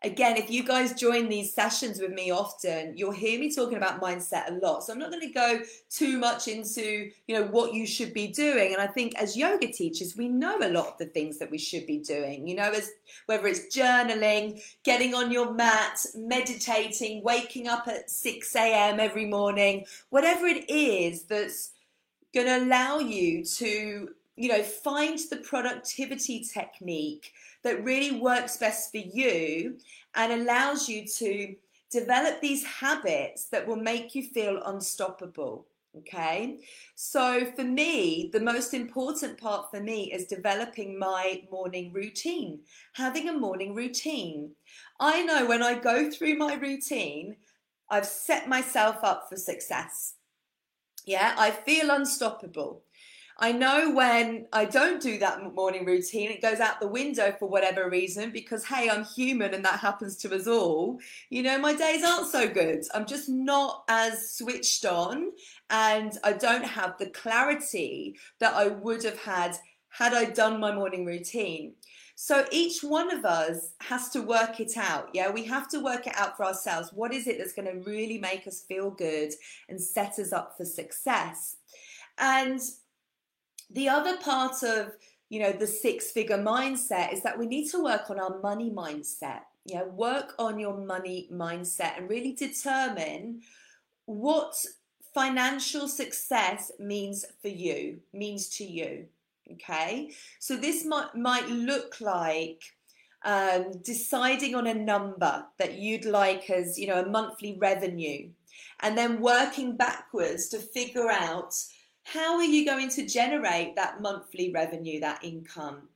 again, 0.04 0.36
if 0.36 0.50
you 0.50 0.64
guys 0.64 0.94
join 0.94 1.30
these 1.30 1.54
sessions 1.54 2.00
with 2.00 2.12
me 2.12 2.32
often, 2.32 2.96
you'll 2.98 3.12
hear 3.12 3.40
me 3.40 3.54
talking 3.54 3.78
about 3.78 4.02
mindset 4.02 4.50
a 4.50 4.54
lot. 4.56 4.84
So 4.84 4.92
I'm 4.92 5.00
not 5.00 5.12
going 5.12 5.26
to 5.26 5.34
go 5.34 5.62
too 5.90 6.18
much 6.18 6.48
into, 6.48 7.10
you 7.28 7.40
know, 7.40 7.46
what 7.48 7.74
you 7.74 7.88
should 7.88 8.14
be 8.14 8.28
doing. 8.28 8.74
And 8.74 8.82
I 8.82 8.88
think 8.88 9.16
as 9.16 9.38
yoga 9.38 9.72
teachers, 9.72 10.18
we 10.18 10.28
know 10.28 10.58
a 10.62 10.70
lot 10.70 10.88
of 10.88 10.98
the 10.98 11.06
things 11.06 11.40
that 11.40 11.50
we 11.50 11.58
should 11.58 11.86
be 11.86 12.00
doing, 12.00 12.48
you 12.48 12.56
know, 12.56 12.72
as 12.72 12.92
whether 13.28 13.48
it's 13.48 13.76
journaling, 13.76 14.62
getting 14.84 15.14
on 15.14 15.32
your 15.32 15.54
mat, 15.54 16.06
meditating, 16.16 17.24
waking 17.24 17.68
up 17.68 17.88
at 17.88 18.10
6 18.10 18.56
a.m. 18.56 19.00
every 19.00 19.26
morning, 19.26 19.86
whatever 20.10 20.48
it 20.48 20.70
is 20.70 21.24
that's 21.24 21.72
going 22.34 22.48
to 22.48 22.66
allow 22.66 23.00
you 23.00 23.46
to, 23.46 24.10
you 24.36 24.50
know, 24.50 24.64
find 24.64 25.20
the 25.30 25.38
productivity 25.38 26.44
technique 26.44 27.32
that 27.64 27.84
really 27.84 28.20
works 28.20 28.58
best 28.58 28.92
for 28.92 28.98
you 28.98 29.78
and 30.16 30.34
allows 30.34 30.90
you 30.90 31.06
to 31.08 31.56
develop 31.92 32.42
these 32.42 32.66
habits 32.66 33.46
that 33.46 33.68
will 33.68 33.76
make 33.76 34.16
you 34.16 34.24
feel 34.24 34.62
unstoppable. 34.66 35.68
Okay, 35.96 36.58
so 36.96 37.46
for 37.56 37.64
me, 37.64 38.32
the 38.34 38.40
most 38.40 38.74
important 38.74 39.40
part 39.40 39.70
for 39.70 39.80
me 39.80 40.12
is 40.12 40.26
developing 40.26 40.98
my 40.98 41.44
morning 41.52 41.94
routine, 41.94 42.62
having 42.94 43.30
a 43.30 43.38
morning 43.38 43.76
routine. 43.76 44.56
I 45.00 45.22
know 45.22 45.46
when 45.46 45.62
I 45.62 45.76
go 45.76 46.10
through 46.10 46.36
my 46.40 46.56
routine, 46.56 47.36
I've 47.92 48.08
set 48.08 48.50
myself 48.50 49.04
up 49.04 49.30
for 49.30 49.36
success. 49.36 50.16
Yeah, 51.06 51.36
I 51.38 51.52
feel 51.52 51.92
unstoppable. 51.92 52.82
I 53.40 53.52
know 53.52 53.92
when 53.92 54.48
I 54.54 54.66
don't 54.66 55.02
do 55.02 55.18
that 55.20 55.54
morning 55.56 55.86
routine, 55.86 56.30
it 56.30 56.42
goes 56.42 56.60
out 56.60 56.80
the 56.80 56.88
window 56.88 57.36
for 57.38 57.50
whatever 57.50 57.90
reason 57.90 58.32
because, 58.32 58.64
hey, 58.64 58.90
I'm 58.90 59.04
human 59.04 59.54
and 59.54 59.66
that 59.66 59.80
happens 59.80 60.18
to 60.18 60.36
us 60.36 60.48
all. 60.48 61.00
You 61.30 61.44
know, 61.44 61.58
my 61.58 61.74
days 61.74 62.04
aren't 62.04 62.32
so 62.32 62.48
good. 62.48 62.84
I'm 62.94 63.06
just 63.06 63.30
not 63.30 63.84
as 63.90 64.36
switched 64.36 64.86
on 64.86 65.32
and 65.70 66.18
I 66.24 66.34
don't 66.34 66.66
have 66.66 66.98
the 66.98 67.08
clarity 67.10 68.16
that 68.40 68.54
I 68.54 68.68
would 68.68 69.04
have 69.04 69.20
had 69.20 69.58
had 69.90 70.14
I 70.14 70.26
done 70.26 70.60
my 70.60 70.74
morning 70.74 71.06
routine. 71.06 71.74
So 72.16 72.46
each 72.52 72.84
one 72.84 73.12
of 73.12 73.26
us 73.26 73.74
has 73.82 74.10
to 74.10 74.22
work 74.22 74.60
it 74.60 74.78
out. 74.78 75.10
Yeah, 75.14 75.32
we 75.32 75.44
have 75.46 75.68
to 75.70 75.80
work 75.80 76.06
it 76.06 76.14
out 76.16 76.38
for 76.38 76.46
ourselves. 76.46 76.92
What 76.94 77.14
is 77.14 77.28
it 77.28 77.40
that's 77.40 77.54
going 77.54 77.68
to 77.68 77.90
really 77.90 78.20
make 78.20 78.46
us 78.48 78.62
feel 78.62 78.92
good 78.92 79.34
and 79.68 79.82
set 79.82 80.20
us 80.20 80.32
up 80.32 80.56
for 80.56 80.66
success? 80.66 81.58
And 82.20 82.60
the 83.74 83.90
other 83.90 84.18
part 84.18 84.64
of 84.64 84.94
you 85.30 85.40
know 85.40 85.52
the 85.52 85.68
six 85.68 86.12
figure 86.12 86.38
mindset 86.38 87.14
is 87.14 87.24
that 87.24 87.38
we 87.38 87.48
need 87.48 87.70
to 87.72 87.84
work 87.84 88.10
on 88.10 88.20
our 88.20 88.40
money 88.42 88.72
mindset. 88.72 89.42
Yeah 89.66 89.84
work 89.84 90.34
on 90.40 90.60
your 90.60 90.78
money 90.78 91.30
mindset 91.32 91.98
and 91.98 92.10
really 92.10 92.34
determine 92.34 93.42
what 94.06 94.54
financial 95.14 95.88
success 95.88 96.72
means 96.80 97.26
for 97.42 97.48
you 97.48 98.00
means 98.12 98.50
to 98.50 98.66
you 98.66 99.08
okay? 99.52 100.12
So 100.40 100.56
this 100.56 100.86
might 100.86 101.16
might 101.16 101.48
look 101.50 102.00
like 102.02 102.62
um, 103.26 103.72
deciding 103.84 104.56
on 104.56 104.68
a 104.68 104.74
number 104.74 105.46
that 105.58 105.74
you'd 105.74 106.06
like 106.06 106.50
as 106.50 106.78
you 106.78 106.88
know 106.88 107.02
a 107.02 107.10
monthly 107.10 107.58
revenue 107.60 108.30
and 108.82 108.98
then 108.98 109.22
working 109.22 109.78
backwards 109.78 110.50
to 110.50 110.60
figure 110.60 111.10
out 111.10 111.56
how 112.04 112.36
are 112.36 112.44
you 112.44 112.66
going 112.66 112.90
to 112.90 113.06
generate 113.06 113.76
that 113.76 114.02
monthly 114.02 114.52
revenue, 114.52 115.00
that 115.00 115.24
income? 115.24 115.90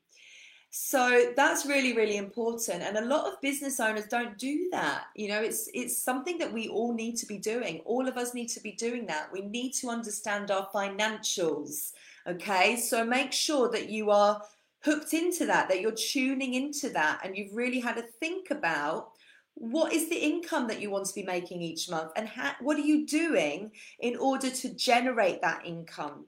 So 0.70 1.32
that's 1.36 1.66
really, 1.66 1.96
really 1.96 2.18
important. 2.18 2.84
And 2.84 2.98
a 2.98 3.06
lot 3.06 3.26
of 3.26 3.42
business 3.42 3.80
owners 3.80 4.06
don't 4.06 4.38
do 4.38 4.70
that. 4.72 5.06
You 5.16 5.30
know, 5.30 5.42
it's 5.42 5.70
it's 5.74 5.98
something 5.98 6.38
that 6.40 6.52
we 6.52 6.68
all 6.68 6.94
need 6.94 7.16
to 7.18 7.26
be 7.26 7.38
doing. 7.38 7.82
All 7.86 8.08
of 8.08 8.18
us 8.18 8.34
need 8.34 8.50
to 8.50 8.60
be 8.60 8.74
doing 8.74 9.06
that. 9.08 9.32
We 9.32 9.42
need 9.42 9.72
to 9.76 9.90
understand 9.90 10.52
our 10.52 10.70
financials. 10.74 11.94
Okay. 12.28 12.76
So 12.76 13.04
make 13.06 13.32
sure 13.32 13.72
that 13.72 13.90
you 13.90 14.12
are 14.12 14.42
hooked 14.84 15.14
into 15.14 15.46
that, 15.48 15.68
that 15.70 15.82
you're 15.82 15.92
tuning 15.92 16.54
into 16.54 16.90
that, 16.90 17.22
and 17.24 17.36
you've 17.36 17.56
really 17.56 17.80
had 17.80 17.96
to 17.96 18.04
think 18.20 18.52
about 18.52 19.12
what 19.60 19.94
is 19.94 20.10
the 20.10 20.16
income 20.16 20.68
that 20.68 20.82
you 20.82 20.90
want 20.90 21.06
to 21.08 21.16
be 21.16 21.24
making 21.24 21.62
each 21.62 21.90
month? 21.90 22.12
And 22.16 22.30
what 22.62 22.78
are 22.78 22.82
you 22.82 23.06
doing 23.06 23.72
in 24.00 24.16
order 24.18 24.50
to 24.50 24.74
generate 24.74 25.42
that 25.42 25.66
income? 25.66 26.26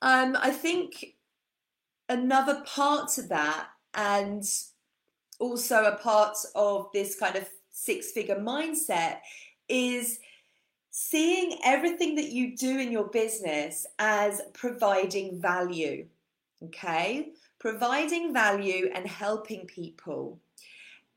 Um, 0.00 0.36
i 0.40 0.50
think 0.50 1.14
another 2.08 2.62
part 2.66 3.08
to 3.10 3.22
that 3.22 3.68
and 3.94 4.42
also 5.38 5.84
a 5.84 5.96
part 5.96 6.36
of 6.56 6.88
this 6.92 7.14
kind 7.14 7.36
of 7.36 7.48
six 7.70 8.10
figure 8.10 8.40
mindset 8.40 9.18
is 9.68 10.18
seeing 10.90 11.58
everything 11.64 12.16
that 12.16 12.30
you 12.30 12.56
do 12.56 12.80
in 12.80 12.90
your 12.90 13.08
business 13.10 13.86
as 14.00 14.42
providing 14.54 15.40
value 15.40 16.06
okay? 16.64 17.28
Providing 17.58 18.32
value 18.32 18.90
and 18.94 19.06
helping 19.06 19.66
people 19.66 20.40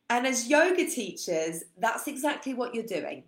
and 0.09 0.27
as 0.27 0.47
yoga 0.47 0.85
teachers, 0.89 1.63
that's 1.77 2.07
exactly 2.07 2.53
what 2.53 2.75
you're 2.75 2.83
doing. 2.83 3.23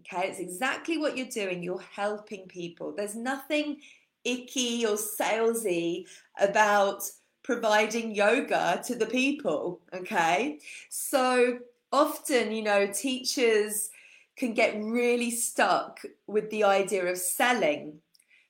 Okay, 0.00 0.28
it's 0.28 0.38
exactly 0.38 0.98
what 0.98 1.16
you're 1.16 1.26
doing. 1.26 1.62
You're 1.62 1.82
helping 1.92 2.46
people. 2.46 2.94
There's 2.96 3.16
nothing 3.16 3.80
icky 4.24 4.86
or 4.86 4.96
salesy 4.96 6.06
about 6.38 7.02
providing 7.42 8.14
yoga 8.14 8.80
to 8.86 8.94
the 8.94 9.06
people. 9.06 9.80
Okay, 9.94 10.60
so 10.88 11.58
often, 11.92 12.52
you 12.52 12.62
know, 12.62 12.86
teachers 12.86 13.90
can 14.36 14.54
get 14.54 14.80
really 14.80 15.30
stuck 15.30 16.00
with 16.26 16.48
the 16.50 16.62
idea 16.62 17.04
of 17.06 17.18
selling 17.18 18.00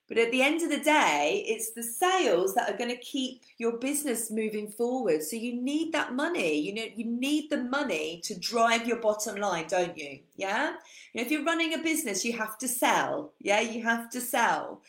but 0.09 0.17
at 0.19 0.31
the 0.31 0.43
end 0.43 0.63
of 0.63 0.71
the 0.71 0.81
day, 0.81 1.45
it's 1.47 1.73
the 1.73 1.83
sales 1.83 2.55
that 2.55 2.71
are 2.71 2.77
going 2.77 2.91
to 2.91 2.97
keep 2.97 3.43
your 3.59 3.77
business 3.77 4.31
moving 4.31 4.69
forward. 4.69 5.23
So 5.23 5.37
you 5.37 5.61
need 5.61 5.93
that 5.93 6.15
money. 6.15 6.59
You 6.59 6.75
know, 6.75 6.87
you 6.95 7.05
need 7.05 7.51
the 7.51 7.59
money 7.59 8.21
to 8.25 8.39
drive 8.39 8.89
your 8.89 9.01
bottom 9.01 9.37
line, 9.37 9.67
don't 9.69 9.97
you? 9.97 10.21
Yeah. 10.37 10.77
You 11.13 11.21
know, 11.21 11.27
if 11.27 11.31
you're 11.31 11.45
running 11.45 11.75
a 11.75 11.83
business, 11.83 12.25
you 12.25 12.33
have 12.39 12.57
to 12.59 12.69
sell. 12.69 13.33
Yeah, 13.39 13.61
you 13.61 13.83
have 13.83 14.09
to 14.11 14.21
sell. 14.21 14.81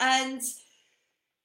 And 0.00 0.42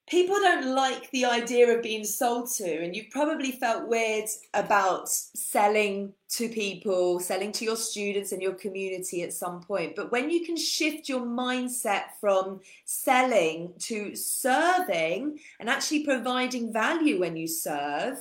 people 0.10 0.36
don't 0.36 0.76
like 0.76 1.10
the 1.12 1.24
idea 1.26 1.76
of 1.76 1.84
being 1.84 2.04
sold 2.04 2.50
to 2.50 2.84
and 2.84 2.96
you've 2.96 3.12
probably 3.12 3.52
felt 3.52 3.88
weird 3.88 4.28
about 4.54 5.08
selling 5.08 6.12
to 6.28 6.50
people 6.50 7.20
selling 7.20 7.52
to 7.52 7.66
your 7.66 7.76
students 7.76 8.32
and 8.32 8.42
your 8.42 8.54
community 8.54 9.24
at 9.24 9.34
some 9.34 9.62
point. 9.62 9.96
But 9.96 10.12
when 10.12 10.30
you 10.30 10.46
can 10.46 10.58
shift 10.58 11.08
your 11.08 11.22
mindset 11.22 12.04
from 12.20 12.60
selling 12.86 13.74
to 13.80 14.16
serving 14.16 15.40
and 15.60 15.70
actually 15.70 16.06
providing 16.06 16.74
value 16.74 17.20
when 17.20 17.38
you 17.38 17.48
serve 17.48 18.18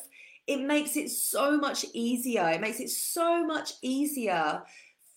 it 0.49 0.63
makes 0.63 0.97
it 0.97 1.11
so 1.11 1.59
much 1.59 1.85
easier. 1.93 2.49
It 2.49 2.63
makes 2.63 2.81
it 2.81 2.89
so 2.89 3.47
much 3.47 3.75
easier 3.83 4.63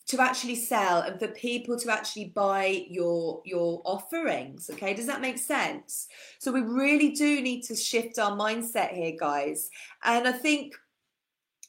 to 0.07 0.21
actually 0.21 0.55
sell 0.55 1.01
and 1.01 1.19
for 1.19 1.27
people 1.29 1.77
to 1.79 1.91
actually 1.91 2.25
buy 2.25 2.85
your 2.89 3.41
your 3.45 3.81
offerings 3.85 4.69
okay? 4.69 4.93
Does 4.93 5.07
that 5.07 5.21
make 5.21 5.37
sense? 5.37 6.07
So 6.39 6.51
we 6.51 6.61
really 6.61 7.11
do 7.11 7.41
need 7.41 7.63
to 7.63 7.75
shift 7.75 8.19
our 8.19 8.31
mindset 8.31 8.93
here 8.93 9.15
guys. 9.19 9.69
And 10.03 10.27
i 10.27 10.31
think 10.31 10.75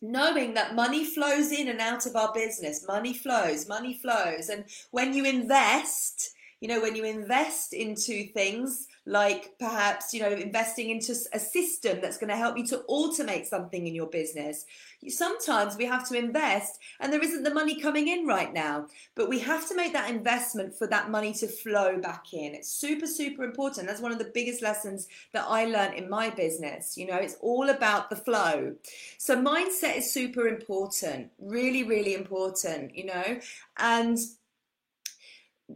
knowing 0.00 0.54
that 0.54 0.74
money 0.74 1.04
flows 1.04 1.52
in 1.52 1.68
and 1.68 1.80
out 1.80 2.06
of 2.06 2.16
our 2.16 2.32
business 2.32 2.86
money 2.86 3.14
flows 3.14 3.68
money 3.68 3.94
flows. 3.94 4.48
And 4.48 4.64
when 4.90 5.14
you 5.14 5.24
invest 5.24 6.34
you 6.60 6.68
know 6.68 6.80
when 6.80 6.96
you 6.96 7.04
invest 7.04 7.72
into 7.72 8.28
things 8.28 8.86
like 9.04 9.58
perhaps 9.58 10.14
you 10.14 10.20
know 10.20 10.30
investing 10.30 10.90
into 10.90 11.12
a 11.32 11.38
system 11.38 11.98
that's 12.00 12.18
going 12.18 12.30
to 12.30 12.36
help 12.36 12.56
you 12.56 12.64
to 12.64 12.84
automate 12.88 13.46
something 13.46 13.86
in 13.86 13.94
your 13.94 14.06
business. 14.06 14.64
Sometimes 15.08 15.76
we 15.76 15.84
have 15.86 16.08
to 16.08 16.16
invest 16.16 16.78
and 17.00 17.12
there 17.12 17.22
isn't 17.22 17.42
the 17.42 17.52
money 17.52 17.80
coming 17.80 18.08
in 18.08 18.26
right 18.26 18.52
now 18.52 18.86
but 19.16 19.28
we 19.28 19.40
have 19.40 19.68
to 19.68 19.76
make 19.76 19.92
that 19.92 20.10
investment 20.10 20.74
for 20.74 20.86
that 20.86 21.10
money 21.10 21.32
to 21.34 21.48
flow 21.48 21.98
back 22.00 22.32
in. 22.32 22.54
It's 22.54 22.72
super 22.72 23.06
super 23.06 23.42
important. 23.42 23.88
That's 23.88 24.00
one 24.00 24.12
of 24.12 24.18
the 24.18 24.30
biggest 24.32 24.62
lessons 24.62 25.08
that 25.32 25.44
i 25.48 25.64
learned 25.64 25.94
in 25.94 26.08
my 26.08 26.30
business 26.30 26.96
you 26.96 27.06
know 27.06 27.16
it's 27.16 27.36
all 27.40 27.70
about 27.70 28.10
the 28.10 28.16
flow. 28.16 28.74
So 29.18 29.36
mindset 29.36 29.98
is 29.98 30.12
super 30.12 30.46
important 30.46 31.30
really 31.38 31.82
really 31.82 32.14
important 32.14 32.94
you 32.94 33.06
know 33.06 33.40
and 33.78 34.18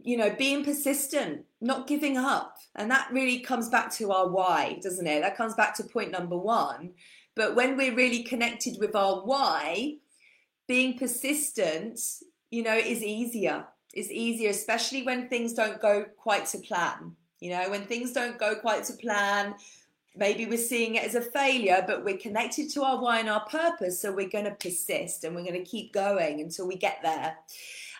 you 0.03 0.17
know, 0.17 0.29
being 0.29 0.63
persistent, 0.63 1.45
not 1.61 1.87
giving 1.87 2.17
up. 2.17 2.56
And 2.77 2.89
that 2.91 3.09
really 3.11 3.39
comes 3.39 3.69
back 3.69 3.91
to 3.95 4.11
our 4.11 4.27
why, 4.27 4.79
doesn't 4.81 5.07
it? 5.07 5.21
That 5.21 5.35
comes 5.35 5.55
back 5.55 5.75
to 5.77 5.83
point 5.83 6.11
number 6.11 6.37
one. 6.37 6.91
But 7.35 7.55
when 7.55 7.75
we're 7.75 7.95
really 7.95 8.23
connected 8.23 8.77
with 8.79 8.95
our 8.95 9.21
why, 9.25 9.97
being 10.67 10.97
persistent, 10.97 11.99
you 12.51 12.63
know, 12.63 12.75
is 12.75 13.03
easier. 13.03 13.65
Is 13.93 14.11
easier, 14.11 14.51
especially 14.51 15.03
when 15.03 15.27
things 15.27 15.53
don't 15.53 15.81
go 15.81 16.05
quite 16.17 16.45
to 16.47 16.59
plan. 16.59 17.15
You 17.39 17.51
know, 17.51 17.69
when 17.69 17.85
things 17.85 18.11
don't 18.11 18.37
go 18.37 18.55
quite 18.55 18.83
to 18.85 18.93
plan, 18.93 19.55
maybe 20.15 20.45
we're 20.45 20.57
seeing 20.57 20.95
it 20.95 21.03
as 21.03 21.15
a 21.15 21.21
failure, 21.21 21.83
but 21.87 22.03
we're 22.03 22.17
connected 22.17 22.69
to 22.71 22.83
our 22.83 23.01
why 23.01 23.19
and 23.19 23.29
our 23.29 23.45
purpose. 23.45 24.01
So 24.01 24.11
we're 24.11 24.29
going 24.29 24.45
to 24.45 24.51
persist 24.51 25.23
and 25.23 25.35
we're 25.35 25.43
going 25.43 25.53
to 25.53 25.69
keep 25.69 25.93
going 25.93 26.41
until 26.41 26.67
we 26.67 26.75
get 26.75 26.99
there. 27.01 27.37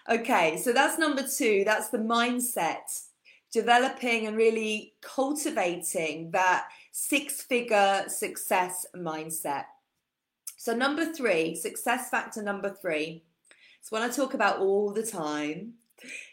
Okay, 0.09 0.57
so 0.57 0.71
that's 0.71 0.97
number 0.97 1.23
two. 1.27 1.63
That's 1.65 1.89
the 1.89 1.97
mindset, 1.97 3.06
developing 3.57 4.27
and 4.27 4.37
really 4.37 4.93
cultivating 5.01 6.29
that 6.29 6.67
six 6.91 7.41
figure 7.41 8.03
success 8.07 8.85
mindset. 8.95 9.65
So, 10.57 10.75
number 10.75 11.05
three, 11.11 11.55
success 11.55 12.11
factor 12.11 12.43
number 12.43 12.69
three, 12.69 13.23
it's 13.79 13.91
one 13.91 14.03
I 14.03 14.09
talk 14.09 14.35
about 14.35 14.59
all 14.59 14.93
the 14.93 15.01
time, 15.01 15.73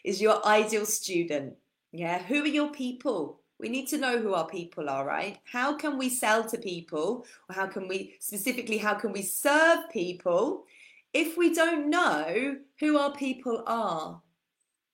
is 0.03 0.21
your 0.21 0.45
ideal 0.45 0.85
student. 0.85 1.55
Yeah, 1.91 2.21
who 2.21 2.43
are 2.43 2.57
your 2.59 2.71
people? 2.71 3.39
We 3.57 3.69
need 3.69 3.87
to 3.87 3.97
know 3.97 4.19
who 4.19 4.35
our 4.35 4.47
people 4.47 4.87
are, 4.87 5.03
right? 5.03 5.39
How 5.51 5.75
can 5.75 5.97
we 5.97 6.09
sell 6.09 6.43
to 6.49 6.57
people? 6.59 7.25
Or 7.49 7.55
how 7.55 7.65
can 7.65 7.87
we, 7.87 8.13
specifically, 8.19 8.77
how 8.77 8.93
can 8.93 9.11
we 9.11 9.23
serve 9.23 9.89
people 9.91 10.65
if 11.11 11.37
we 11.37 11.55
don't 11.55 11.89
know 11.89 12.57
who 12.79 12.99
our 12.99 13.13
people 13.13 13.63
are 13.65 14.21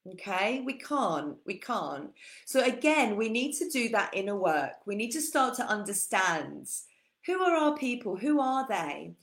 okay? 0.08 0.62
We 0.66 0.74
can't 0.74 1.36
we 1.46 1.58
can't. 1.58 2.12
So 2.46 2.64
again 2.64 3.16
we 3.16 3.30
need 3.30 3.54
to 3.58 3.70
do 3.70 3.90
that 3.90 4.14
inner 4.14 4.36
work. 4.36 4.74
We 4.86 4.96
need 4.96 5.12
to 5.12 5.22
start 5.22 5.56
to 5.56 5.66
understand 5.68 6.68
who 7.26 7.42
are 7.42 7.56
our 7.56 7.78
people? 7.78 8.16
Who 8.16 8.40
are 8.40 8.68
they? 8.68 9.14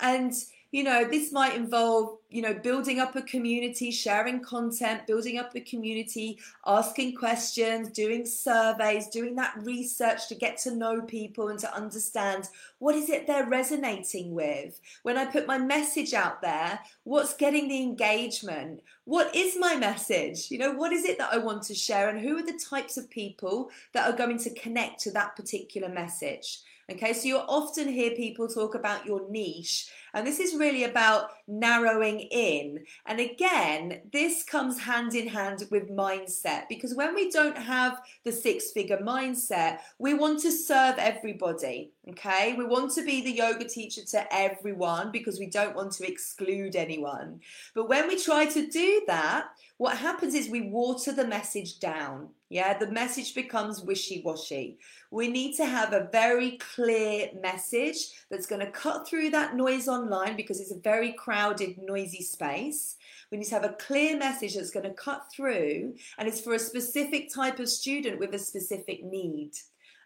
And 0.00 0.32
you 0.70 0.84
know, 0.84 1.08
this 1.08 1.32
might 1.32 1.54
involve, 1.54 2.18
you 2.28 2.42
know, 2.42 2.52
building 2.52 3.00
up 3.00 3.16
a 3.16 3.22
community, 3.22 3.90
sharing 3.90 4.40
content, 4.40 5.06
building 5.06 5.38
up 5.38 5.54
a 5.54 5.60
community, 5.60 6.38
asking 6.66 7.16
questions, 7.16 7.88
doing 7.88 8.26
surveys, 8.26 9.08
doing 9.08 9.34
that 9.36 9.54
research 9.62 10.28
to 10.28 10.34
get 10.34 10.58
to 10.58 10.76
know 10.76 11.00
people 11.00 11.48
and 11.48 11.58
to 11.58 11.74
understand 11.74 12.48
what 12.80 12.94
is 12.94 13.08
it 13.08 13.26
they're 13.26 13.48
resonating 13.48 14.34
with. 14.34 14.78
When 15.04 15.16
I 15.16 15.24
put 15.24 15.46
my 15.46 15.56
message 15.56 16.12
out 16.12 16.42
there, 16.42 16.78
what's 17.04 17.34
getting 17.34 17.68
the 17.68 17.82
engagement? 17.82 18.82
What 19.04 19.34
is 19.34 19.56
my 19.58 19.74
message? 19.74 20.50
You 20.50 20.58
know, 20.58 20.72
what 20.72 20.92
is 20.92 21.06
it 21.06 21.16
that 21.16 21.32
I 21.32 21.38
want 21.38 21.62
to 21.64 21.74
share 21.74 22.10
and 22.10 22.20
who 22.20 22.36
are 22.36 22.44
the 22.44 22.60
types 22.62 22.98
of 22.98 23.08
people 23.08 23.70
that 23.94 24.06
are 24.06 24.16
going 24.16 24.38
to 24.38 24.54
connect 24.54 25.00
to 25.00 25.12
that 25.12 25.34
particular 25.34 25.88
message? 25.88 26.60
Okay, 26.90 27.12
so 27.12 27.28
you'll 27.28 27.44
often 27.48 27.86
hear 27.86 28.12
people 28.12 28.48
talk 28.48 28.74
about 28.74 29.04
your 29.04 29.28
niche, 29.28 29.90
and 30.14 30.26
this 30.26 30.40
is 30.40 30.54
really 30.54 30.84
about 30.84 31.28
narrowing 31.46 32.20
in. 32.20 32.82
And 33.04 33.20
again, 33.20 34.00
this 34.10 34.42
comes 34.42 34.80
hand 34.80 35.14
in 35.14 35.28
hand 35.28 35.64
with 35.70 35.90
mindset 35.90 36.62
because 36.70 36.94
when 36.94 37.14
we 37.14 37.30
don't 37.30 37.58
have 37.58 38.00
the 38.24 38.32
six 38.32 38.70
figure 38.70 38.96
mindset, 38.98 39.80
we 39.98 40.14
want 40.14 40.40
to 40.40 40.50
serve 40.50 40.96
everybody. 40.96 41.90
Okay, 42.08 42.54
we 42.56 42.64
want 42.64 42.94
to 42.94 43.04
be 43.04 43.22
the 43.22 43.32
yoga 43.32 43.68
teacher 43.68 44.02
to 44.06 44.34
everyone 44.34 45.12
because 45.12 45.38
we 45.38 45.46
don't 45.46 45.76
want 45.76 45.92
to 45.92 46.10
exclude 46.10 46.74
anyone. 46.74 47.40
But 47.74 47.90
when 47.90 48.08
we 48.08 48.18
try 48.18 48.46
to 48.46 48.66
do 48.66 49.02
that, 49.08 49.48
what 49.76 49.98
happens 49.98 50.32
is 50.32 50.48
we 50.48 50.62
water 50.62 51.12
the 51.12 51.26
message 51.26 51.80
down. 51.80 52.30
Yeah, 52.50 52.78
the 52.78 52.90
message 52.90 53.34
becomes 53.34 53.82
wishy 53.82 54.22
washy. 54.24 54.78
We 55.10 55.28
need 55.28 55.54
to 55.56 55.66
have 55.66 55.92
a 55.92 56.08
very 56.10 56.58
clear 56.74 57.28
message 57.42 57.98
that's 58.30 58.46
going 58.46 58.64
to 58.64 58.70
cut 58.70 59.06
through 59.06 59.30
that 59.30 59.54
noise 59.54 59.86
online 59.86 60.34
because 60.34 60.58
it's 60.58 60.72
a 60.72 60.80
very 60.80 61.12
crowded, 61.12 61.76
noisy 61.82 62.22
space. 62.22 62.96
We 63.30 63.36
need 63.36 63.48
to 63.48 63.54
have 63.54 63.64
a 63.64 63.74
clear 63.74 64.16
message 64.16 64.54
that's 64.54 64.70
going 64.70 64.86
to 64.86 64.94
cut 64.94 65.26
through 65.30 65.94
and 66.16 66.26
it's 66.26 66.40
for 66.40 66.54
a 66.54 66.58
specific 66.58 67.32
type 67.34 67.58
of 67.58 67.68
student 67.68 68.18
with 68.18 68.32
a 68.34 68.38
specific 68.38 69.04
need. 69.04 69.52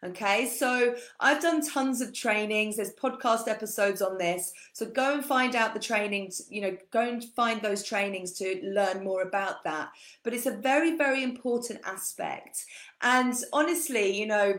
Okay, 0.04 0.48
so 0.48 0.96
I've 1.20 1.40
done 1.40 1.64
tons 1.64 2.00
of 2.00 2.12
trainings. 2.12 2.74
There's 2.76 2.92
podcast 2.94 3.46
episodes 3.46 4.02
on 4.02 4.18
this. 4.18 4.52
So 4.72 4.84
go 4.84 5.14
and 5.14 5.24
find 5.24 5.54
out 5.54 5.74
the 5.74 5.80
trainings, 5.80 6.42
you 6.50 6.60
know, 6.60 6.76
go 6.90 7.02
and 7.02 7.22
find 7.36 7.62
those 7.62 7.84
trainings 7.84 8.32
to 8.38 8.60
learn 8.64 9.04
more 9.04 9.22
about 9.22 9.62
that. 9.62 9.90
But 10.24 10.34
it's 10.34 10.46
a 10.46 10.56
very, 10.56 10.96
very 10.96 11.22
important 11.22 11.82
aspect. 11.84 12.64
And 13.00 13.32
honestly, 13.52 14.18
you 14.18 14.26
know, 14.26 14.58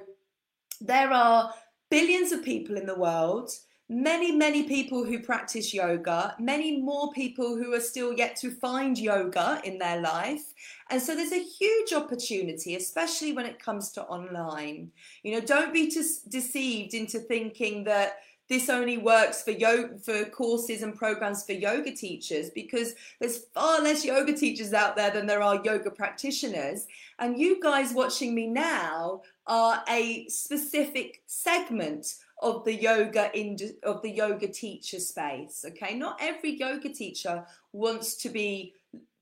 there 0.79 1.11
are 1.11 1.53
billions 1.89 2.31
of 2.31 2.43
people 2.43 2.77
in 2.77 2.85
the 2.85 2.97
world 2.97 3.51
many, 3.89 4.31
many 4.31 4.63
people 4.63 5.03
who 5.03 5.19
practice 5.19 5.73
yoga, 5.73 6.35
many 6.39 6.81
more 6.81 7.11
people 7.11 7.55
who 7.55 7.73
are 7.73 7.79
still 7.79 8.13
yet 8.13 8.35
to 8.37 8.51
find 8.51 8.97
yoga 8.97 9.61
in 9.63 9.77
their 9.77 10.01
life. 10.01 10.53
And 10.89 11.01
so 11.01 11.15
there's 11.15 11.31
a 11.31 11.43
huge 11.43 11.93
opportunity, 11.93 12.75
especially 12.75 13.33
when 13.33 13.45
it 13.45 13.61
comes 13.61 13.91
to 13.91 14.03
online. 14.03 14.91
You 15.23 15.33
know, 15.33 15.45
don't 15.45 15.73
be 15.73 15.89
deceived 15.89 16.93
into 16.93 17.19
thinking 17.19 17.83
that 17.85 18.19
this 18.49 18.69
only 18.69 18.97
works 18.97 19.41
for 19.41 19.51
yoga 19.51 19.97
for 19.99 20.25
courses 20.25 20.83
and 20.83 20.95
programs 20.95 21.45
for 21.45 21.53
yoga 21.53 21.91
teachers 21.91 22.49
because 22.49 22.93
there's 23.19 23.45
far 23.53 23.81
less 23.81 24.03
yoga 24.03 24.33
teachers 24.33 24.73
out 24.73 24.95
there 24.95 25.11
than 25.11 25.25
there 25.25 25.41
are 25.41 25.61
yoga 25.63 25.89
practitioners 25.89 26.85
and 27.19 27.39
you 27.39 27.59
guys 27.61 27.93
watching 27.93 28.35
me 28.35 28.47
now 28.47 29.21
are 29.47 29.81
a 29.89 30.27
specific 30.27 31.21
segment 31.25 32.15
of 32.43 32.65
the 32.65 32.73
yoga 32.73 33.31
in 33.37 33.57
of 33.83 34.01
the 34.01 34.09
yoga 34.09 34.47
teacher 34.47 34.99
space 34.99 35.65
okay? 35.67 35.95
Not 35.95 36.17
every 36.21 36.59
yoga 36.59 36.89
teacher 36.89 37.45
wants 37.71 38.15
to 38.17 38.29
be 38.29 38.73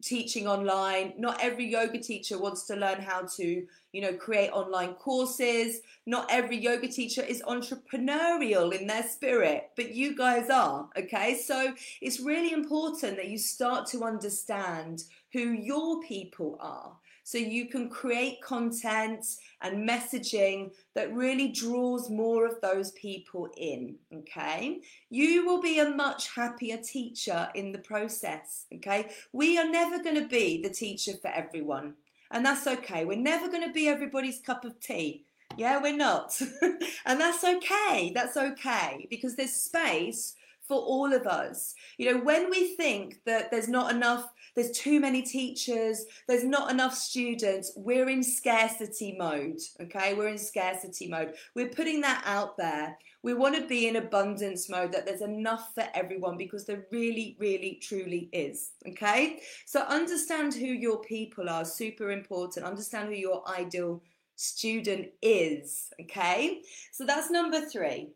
teaching 0.02 0.48
online. 0.48 1.14
Not 1.18 1.40
every 1.42 1.66
yoga 1.66 2.00
teacher 2.00 2.40
wants 2.40 2.66
to 2.68 2.76
learn 2.76 3.00
how 3.02 3.28
to 3.38 3.66
you 3.94 4.02
know 4.02 4.14
create 4.14 4.50
online 4.50 4.96
courses. 4.96 5.82
Not 6.06 6.26
every 6.30 6.58
yoga 6.58 6.88
teacher 6.88 7.22
is 7.22 7.44
entrepreneurial 7.44 8.74
in 8.74 8.88
their 8.88 9.04
spirit 9.04 9.70
but 9.76 9.94
you 9.94 10.18
guys 10.18 10.50
are 10.50 10.90
okay? 10.98 11.38
So 11.38 11.74
it's 12.02 12.20
really 12.20 12.52
important 12.52 13.18
that 13.18 13.30
you 13.30 13.38
start 13.38 13.88
to 13.90 14.04
understand 14.04 15.04
who 15.32 15.52
your 15.52 16.02
people 16.02 16.58
are 16.60 16.98
so 17.32 17.38
you 17.38 17.68
can 17.68 17.90
create 17.90 18.42
content 18.42 19.26
and 19.62 19.88
messaging 19.88 20.70
that 20.96 21.14
really 21.14 21.48
draws 21.48 22.10
more 22.10 22.46
of 22.46 22.60
those 22.60 22.92
people 22.92 23.48
in. 23.56 23.96
Okay, 24.14 24.82
you 25.10 25.46
will 25.46 25.62
be 25.62 25.80
a 25.80 25.96
much 25.96 26.36
happier 26.36 26.76
teacher 26.76 27.48
in 27.56 27.72
the 27.72 27.80
process. 27.80 28.66
Okay, 28.76 29.12
we 29.32 29.58
are 29.58 29.70
never 29.70 30.04
going 30.04 30.22
to 30.22 30.28
be 30.28 30.62
the 30.62 30.70
teacher 30.70 31.14
for 31.22 31.30
everyone, 31.30 31.94
and 32.32 32.46
that's 32.46 32.68
okay. 32.68 33.06
We're 33.06 33.18
never 33.18 33.48
going 33.48 33.66
to 33.66 33.72
be 33.72 33.88
everybody's 33.88 34.42
cup 34.42 34.66
of 34.66 34.78
tea. 34.82 35.24
Yeah, 35.56 35.82
we're 35.82 35.96
not. 35.96 36.38
and 37.06 37.22
that's 37.22 37.46
okay. 37.46 38.12
That's 38.14 38.36
okay 38.36 39.08
because 39.10 39.38
there's 39.38 39.54
space 39.54 40.36
for 40.68 40.82
all 40.82 41.14
of 41.14 41.28
us. 41.28 41.76
You 41.98 42.14
know, 42.14 42.22
when 42.22 42.50
we 42.50 42.76
think 42.76 43.22
that 43.26 43.52
there's 43.52 43.70
not 43.70 43.96
enough 43.96 44.30
there's 44.56 44.72
too 44.72 45.00
many 45.00 45.22
teachers, 45.22 46.06
there's 46.28 46.44
not 46.44 46.72
enough 46.72 46.94
students. 46.94 47.72
We're 47.76 48.10
in 48.10 48.24
scarcity 48.24 49.16
mode, 49.18 49.60
okay? 49.82 50.14
We're 50.14 50.28
in 50.28 50.38
scarcity 50.38 51.08
mode. 51.08 51.36
We're 51.56 51.70
putting 51.70 52.02
that 52.02 52.24
out 52.26 52.58
there. 52.58 52.98
We 53.24 53.34
want 53.34 53.56
to 53.56 53.68
be 53.68 53.88
in 53.88 53.98
abundance 53.98 54.70
mode, 54.70 54.92
that 54.92 55.06
there's 55.06 55.22
enough 55.22 55.74
for 55.74 55.86
everyone 55.94 56.38
because 56.38 56.66
there 56.66 56.86
really, 56.92 57.38
really, 57.40 57.80
truly 57.82 58.30
is, 58.34 58.72
okay? 58.88 59.40
So 59.66 59.82
understand 59.82 60.54
who 60.54 60.66
your 60.66 61.02
people 61.02 61.50
are, 61.50 61.64
super 61.64 62.12
important. 62.12 62.66
Understand 62.66 63.10
who 63.10 63.16
your 63.16 63.48
ideal 63.50 64.02
student 64.36 65.10
is, 65.22 65.90
okay? 66.02 66.62
So 66.92 67.06
that's 67.06 67.30
number 67.30 67.62
three. 67.62 68.10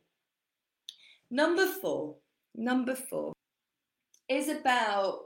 Number 1.29 1.67
four, 1.67 2.15
number 2.55 2.95
four 2.95 3.33
is 4.27 4.49
about 4.49 5.19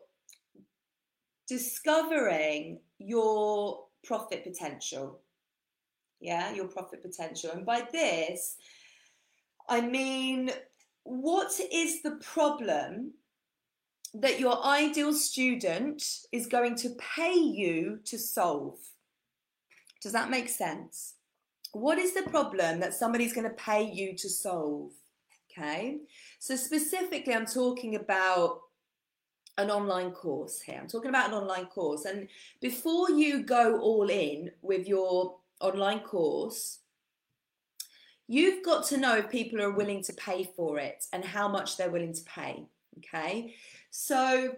discovering 1.49 2.79
your 2.99 3.85
profit 4.03 4.43
potential. 4.43 5.19
Yeah, 6.21 6.53
your 6.53 6.67
profit 6.67 7.01
potential. 7.01 7.51
And 7.51 7.65
by 7.65 7.87
this, 7.91 8.55
I 9.67 9.81
mean, 9.81 10.51
what 11.03 11.51
is 11.71 12.03
the 12.03 12.19
problem 12.21 13.13
that 14.13 14.39
your 14.39 14.63
ideal 14.65 15.13
student 15.13 16.03
is 16.31 16.47
going 16.47 16.75
to 16.75 16.89
pay 17.15 17.33
you 17.33 17.99
to 18.05 18.17
solve? 18.17 18.77
Does 20.01 20.11
that 20.11 20.29
make 20.29 20.49
sense? 20.49 21.15
What 21.71 21.97
is 21.97 22.13
the 22.13 22.29
problem 22.29 22.79
that 22.79 22.93
somebody's 22.93 23.33
going 23.33 23.47
to 23.49 23.55
pay 23.55 23.83
you 23.83 24.15
to 24.17 24.29
solve? 24.29 24.91
Okay, 25.51 25.97
so 26.37 26.55
specifically, 26.55 27.33
I'm 27.33 27.45
talking 27.45 27.95
about 27.95 28.61
an 29.57 29.69
online 29.69 30.11
course 30.11 30.61
here. 30.61 30.79
I'm 30.81 30.87
talking 30.87 31.09
about 31.09 31.29
an 31.29 31.35
online 31.35 31.65
course. 31.65 32.05
And 32.05 32.27
before 32.61 33.11
you 33.11 33.43
go 33.43 33.79
all 33.79 34.09
in 34.09 34.51
with 34.61 34.87
your 34.87 35.35
online 35.59 35.99
course, 35.99 36.79
you've 38.27 38.63
got 38.63 38.85
to 38.87 38.97
know 38.97 39.17
if 39.17 39.29
people 39.29 39.61
are 39.61 39.71
willing 39.71 40.03
to 40.03 40.13
pay 40.13 40.49
for 40.55 40.79
it 40.79 41.05
and 41.11 41.25
how 41.25 41.47
much 41.47 41.77
they're 41.77 41.89
willing 41.89 42.13
to 42.13 42.23
pay. 42.23 42.63
Okay. 42.99 43.55
So 43.89 44.55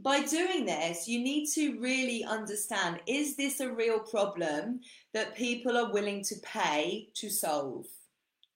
by 0.00 0.22
doing 0.22 0.64
this, 0.66 1.08
you 1.08 1.22
need 1.22 1.46
to 1.50 1.78
really 1.80 2.24
understand 2.24 3.00
is 3.06 3.36
this 3.36 3.60
a 3.60 3.72
real 3.72 3.98
problem 3.98 4.80
that 5.12 5.36
people 5.36 5.76
are 5.76 5.92
willing 5.92 6.22
to 6.24 6.34
pay 6.42 7.08
to 7.14 7.30
solve? 7.30 7.86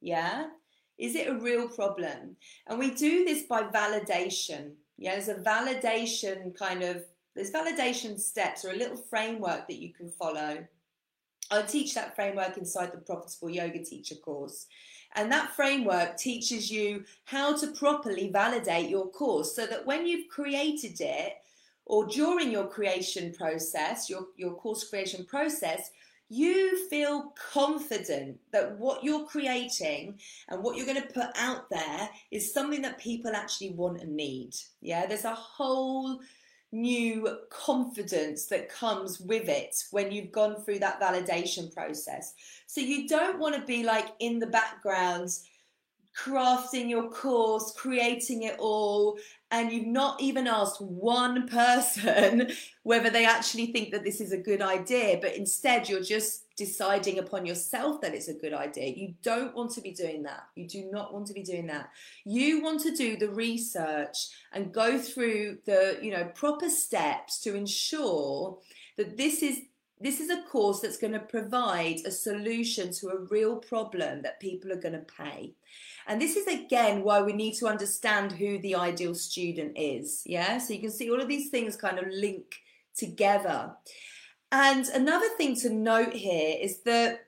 Yeah. 0.00 0.46
Is 0.98 1.14
it 1.14 1.28
a 1.28 1.38
real 1.38 1.68
problem? 1.68 2.36
And 2.66 2.78
we 2.78 2.90
do 2.90 3.24
this 3.24 3.44
by 3.44 3.62
validation. 3.64 4.72
Yeah, 5.02 5.12
there's 5.16 5.28
a 5.28 5.34
validation 5.34 6.56
kind 6.56 6.82
of, 6.82 7.04
there's 7.34 7.50
validation 7.50 8.20
steps 8.20 8.64
or 8.64 8.70
a 8.70 8.76
little 8.76 8.96
framework 8.96 9.66
that 9.66 9.80
you 9.80 9.92
can 9.92 10.08
follow. 10.08 10.64
I 11.50 11.62
teach 11.62 11.94
that 11.94 12.14
framework 12.14 12.56
inside 12.56 12.92
the 12.92 12.98
Profitable 12.98 13.50
Yoga 13.50 13.84
Teacher 13.84 14.14
course. 14.14 14.66
And 15.14 15.30
that 15.32 15.50
framework 15.56 16.16
teaches 16.16 16.70
you 16.70 17.04
how 17.24 17.56
to 17.56 17.72
properly 17.72 18.30
validate 18.30 18.88
your 18.88 19.08
course 19.10 19.56
so 19.56 19.66
that 19.66 19.84
when 19.84 20.06
you've 20.06 20.28
created 20.28 21.00
it 21.00 21.34
or 21.84 22.06
during 22.06 22.52
your 22.52 22.68
creation 22.68 23.34
process, 23.34 24.08
your, 24.08 24.28
your 24.36 24.54
course 24.54 24.88
creation 24.88 25.24
process, 25.24 25.90
you 26.32 26.88
feel 26.88 27.34
confident 27.52 28.38
that 28.52 28.78
what 28.78 29.04
you're 29.04 29.26
creating 29.26 30.18
and 30.48 30.62
what 30.62 30.76
you're 30.76 30.86
going 30.86 31.02
to 31.02 31.12
put 31.12 31.28
out 31.36 31.68
there 31.68 32.08
is 32.30 32.54
something 32.54 32.80
that 32.80 32.98
people 32.98 33.32
actually 33.34 33.70
want 33.72 34.00
and 34.00 34.16
need. 34.16 34.54
Yeah, 34.80 35.04
there's 35.04 35.26
a 35.26 35.34
whole 35.34 36.20
new 36.72 37.36
confidence 37.50 38.46
that 38.46 38.70
comes 38.70 39.20
with 39.20 39.46
it 39.50 39.76
when 39.90 40.10
you've 40.10 40.32
gone 40.32 40.56
through 40.64 40.78
that 40.78 40.98
validation 40.98 41.72
process. 41.74 42.32
So 42.66 42.80
you 42.80 43.06
don't 43.06 43.38
want 43.38 43.54
to 43.54 43.66
be 43.66 43.84
like 43.84 44.08
in 44.20 44.38
the 44.38 44.46
background 44.46 45.28
crafting 46.16 46.90
your 46.90 47.10
course, 47.10 47.72
creating 47.76 48.42
it 48.42 48.56
all, 48.58 49.18
and 49.50 49.70
you've 49.70 49.86
not 49.86 50.20
even 50.20 50.46
asked 50.46 50.80
one 50.80 51.46
person 51.48 52.50
whether 52.82 53.10
they 53.10 53.24
actually 53.24 53.66
think 53.66 53.90
that 53.92 54.04
this 54.04 54.20
is 54.20 54.32
a 54.32 54.38
good 54.38 54.60
idea, 54.60 55.18
but 55.20 55.36
instead 55.36 55.88
you're 55.88 56.02
just 56.02 56.44
deciding 56.56 57.18
upon 57.18 57.46
yourself 57.46 58.00
that 58.00 58.14
it's 58.14 58.28
a 58.28 58.34
good 58.34 58.52
idea. 58.52 58.92
You 58.94 59.14
don't 59.22 59.54
want 59.54 59.70
to 59.72 59.80
be 59.80 59.92
doing 59.92 60.22
that. 60.24 60.44
You 60.54 60.68
do 60.68 60.90
not 60.90 61.12
want 61.12 61.26
to 61.28 61.32
be 61.32 61.42
doing 61.42 61.66
that. 61.68 61.90
You 62.24 62.62
want 62.62 62.80
to 62.82 62.94
do 62.94 63.16
the 63.16 63.30
research 63.30 64.28
and 64.52 64.72
go 64.72 64.98
through 64.98 65.58
the, 65.64 65.98
you 66.02 66.10
know, 66.10 66.24
proper 66.34 66.68
steps 66.68 67.40
to 67.40 67.54
ensure 67.54 68.58
that 68.96 69.16
this 69.16 69.42
is 69.42 69.62
this 70.02 70.20
is 70.20 70.30
a 70.30 70.42
course 70.42 70.80
that's 70.80 70.98
going 70.98 71.12
to 71.12 71.20
provide 71.20 72.00
a 72.04 72.10
solution 72.10 72.92
to 72.92 73.08
a 73.08 73.20
real 73.30 73.56
problem 73.56 74.22
that 74.22 74.40
people 74.40 74.72
are 74.72 74.80
going 74.80 74.94
to 74.94 75.06
pay. 75.16 75.54
And 76.06 76.20
this 76.20 76.36
is 76.36 76.46
again 76.46 77.02
why 77.02 77.22
we 77.22 77.32
need 77.32 77.54
to 77.54 77.68
understand 77.68 78.32
who 78.32 78.58
the 78.58 78.74
ideal 78.74 79.14
student 79.14 79.72
is. 79.76 80.22
Yeah, 80.26 80.58
so 80.58 80.74
you 80.74 80.80
can 80.80 80.90
see 80.90 81.10
all 81.10 81.20
of 81.20 81.28
these 81.28 81.50
things 81.50 81.76
kind 81.76 81.98
of 81.98 82.06
link 82.08 82.60
together. 82.96 83.72
And 84.50 84.86
another 84.88 85.28
thing 85.36 85.56
to 85.56 85.70
note 85.70 86.12
here 86.12 86.56
is 86.60 86.82
that, 86.82 87.26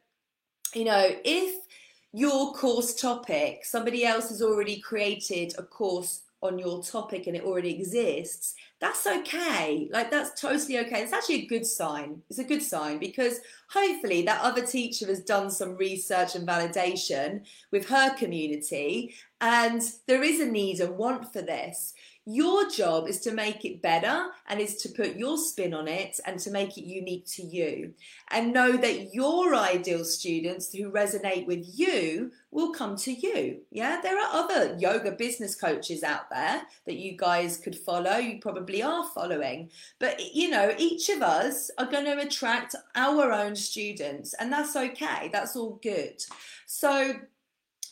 you 0.75 0.85
know, 0.85 1.09
if 1.25 1.65
your 2.13 2.53
course 2.53 2.95
topic, 2.95 3.65
somebody 3.65 4.05
else 4.05 4.29
has 4.29 4.43
already 4.43 4.81
created 4.81 5.55
a 5.57 5.63
course 5.63 6.24
on 6.45 6.59
your 6.59 6.83
topic 6.83 7.27
and 7.27 7.35
it 7.35 7.43
already 7.43 7.75
exists, 7.75 8.55
that's 8.81 9.07
okay. 9.07 9.89
Like 9.91 10.11
that's 10.11 10.39
totally 10.39 10.79
okay. 10.81 11.03
It's 11.03 11.13
actually 11.13 11.45
a 11.45 11.47
good 11.47 11.65
sign. 11.65 12.21
It's 12.29 12.39
a 12.39 12.45
good 12.45 12.63
sign 12.63 12.99
because 12.99 13.41
hopefully 13.71 14.23
that 14.23 14.43
other 14.43 14.65
teacher 14.65 15.07
has 15.07 15.21
done 15.21 15.51
some 15.51 15.77
research 15.77 16.35
and 16.35 16.47
validation 16.47 17.47
with 17.73 17.89
her 17.89 18.15
community 18.17 19.15
and 19.41 19.83
there 20.07 20.23
is 20.23 20.41
a 20.41 20.47
need 20.47 20.81
and 20.81 20.99
want 20.99 21.33
for 21.33 21.41
this. 21.41 21.94
Your 22.27 22.71
job 22.71 23.07
is 23.07 23.21
to 23.21 23.33
make 23.33 23.67
it 23.67 23.83
better 23.83 24.29
and 24.49 24.59
is 24.59 24.77
to 24.77 24.89
put 24.89 25.17
your 25.17 25.37
spin 25.37 25.75
on 25.75 25.89
it 25.89 26.19
and 26.25 26.39
to 26.41 26.51
make 26.51 26.79
it 26.79 26.85
unique 26.85 27.27
to 27.33 27.43
you. 27.43 27.93
And 28.31 28.55
know 28.55 28.79
that 28.79 29.13
your 29.13 29.55
ideal 29.55 30.05
students 30.07 30.73
who 30.73 30.91
resonate 30.91 31.47
with 31.47 31.67
you 31.67 32.31
will 32.51 32.73
come 32.73 32.97
to 32.97 33.13
you. 33.13 33.61
Yeah, 33.71 34.01
there 34.03 34.19
are 34.19 34.33
other 34.33 34.75
yoga 34.79 35.13
business 35.13 35.55
coaches 35.55 36.03
out 36.03 36.31
there 36.31 36.63
that 36.87 36.97
you 36.97 37.15
guys 37.15 37.59
could 37.59 37.77
follow. 37.77 38.17
You 38.17 38.39
probably 38.41 38.83
are 38.83 39.05
following. 39.15 39.71
But, 39.99 40.35
you 40.35 40.49
know, 40.49 40.75
each 40.79 41.11
of 41.11 41.21
us 41.21 41.71
are 41.77 41.91
going 41.91 42.07
to 42.07 42.19
attract 42.19 42.75
our 42.95 43.33
own 43.33 43.55
students, 43.55 44.35
and 44.35 44.51
that's 44.51 44.77
okay. 44.77 45.29
That's 45.31 45.57
all 45.57 45.79
good. 45.83 46.23
So, 46.65 47.17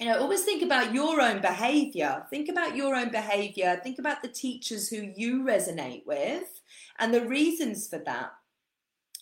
you 0.03 0.09
know, 0.09 0.19
always 0.19 0.43
think 0.43 0.65
about 0.65 0.93
your 0.93 1.21
own 1.21 1.41
behavior. 1.41 2.25
Think 2.29 2.49
about 2.49 2.75
your 2.75 2.97
own 2.97 3.13
behavior. 3.13 3.81
Think 3.85 4.01
about 4.01 4.21
the 4.21 4.27
teachers 4.27 4.89
who 4.89 5.13
you 5.17 5.45
resonate 5.45 6.05
with 6.05 6.61
and 6.99 7.15
the 7.15 7.25
reasons 7.25 7.87
for 7.87 8.01
that. 8.01 8.33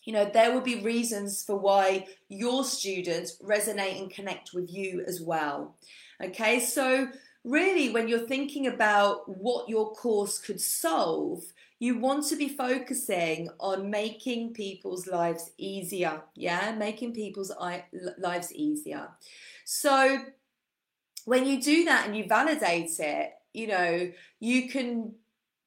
You 0.04 0.14
know, 0.14 0.30
there 0.32 0.54
will 0.54 0.62
be 0.62 0.80
reasons 0.80 1.42
for 1.42 1.56
why 1.56 2.06
your 2.30 2.64
students 2.64 3.36
resonate 3.42 4.00
and 4.00 4.10
connect 4.10 4.54
with 4.54 4.72
you 4.72 5.04
as 5.06 5.20
well. 5.20 5.76
Okay, 6.24 6.60
so 6.60 7.08
really, 7.44 7.90
when 7.90 8.08
you're 8.08 8.26
thinking 8.26 8.66
about 8.66 9.28
what 9.28 9.68
your 9.68 9.92
course 9.92 10.38
could 10.38 10.62
solve, 10.62 11.42
you 11.78 11.98
want 11.98 12.26
to 12.28 12.36
be 12.36 12.48
focusing 12.48 13.50
on 13.60 13.90
making 13.90 14.54
people's 14.54 15.06
lives 15.06 15.50
easier. 15.58 16.22
Yeah, 16.34 16.74
making 16.74 17.12
people's 17.12 17.52
lives 18.18 18.54
easier. 18.54 19.08
So, 19.66 20.24
when 21.30 21.46
you 21.46 21.62
do 21.62 21.84
that 21.84 22.06
and 22.06 22.16
you 22.16 22.24
validate 22.26 22.90
it, 22.98 23.30
you 23.54 23.68
know, 23.68 24.10
you 24.40 24.68
can 24.68 25.12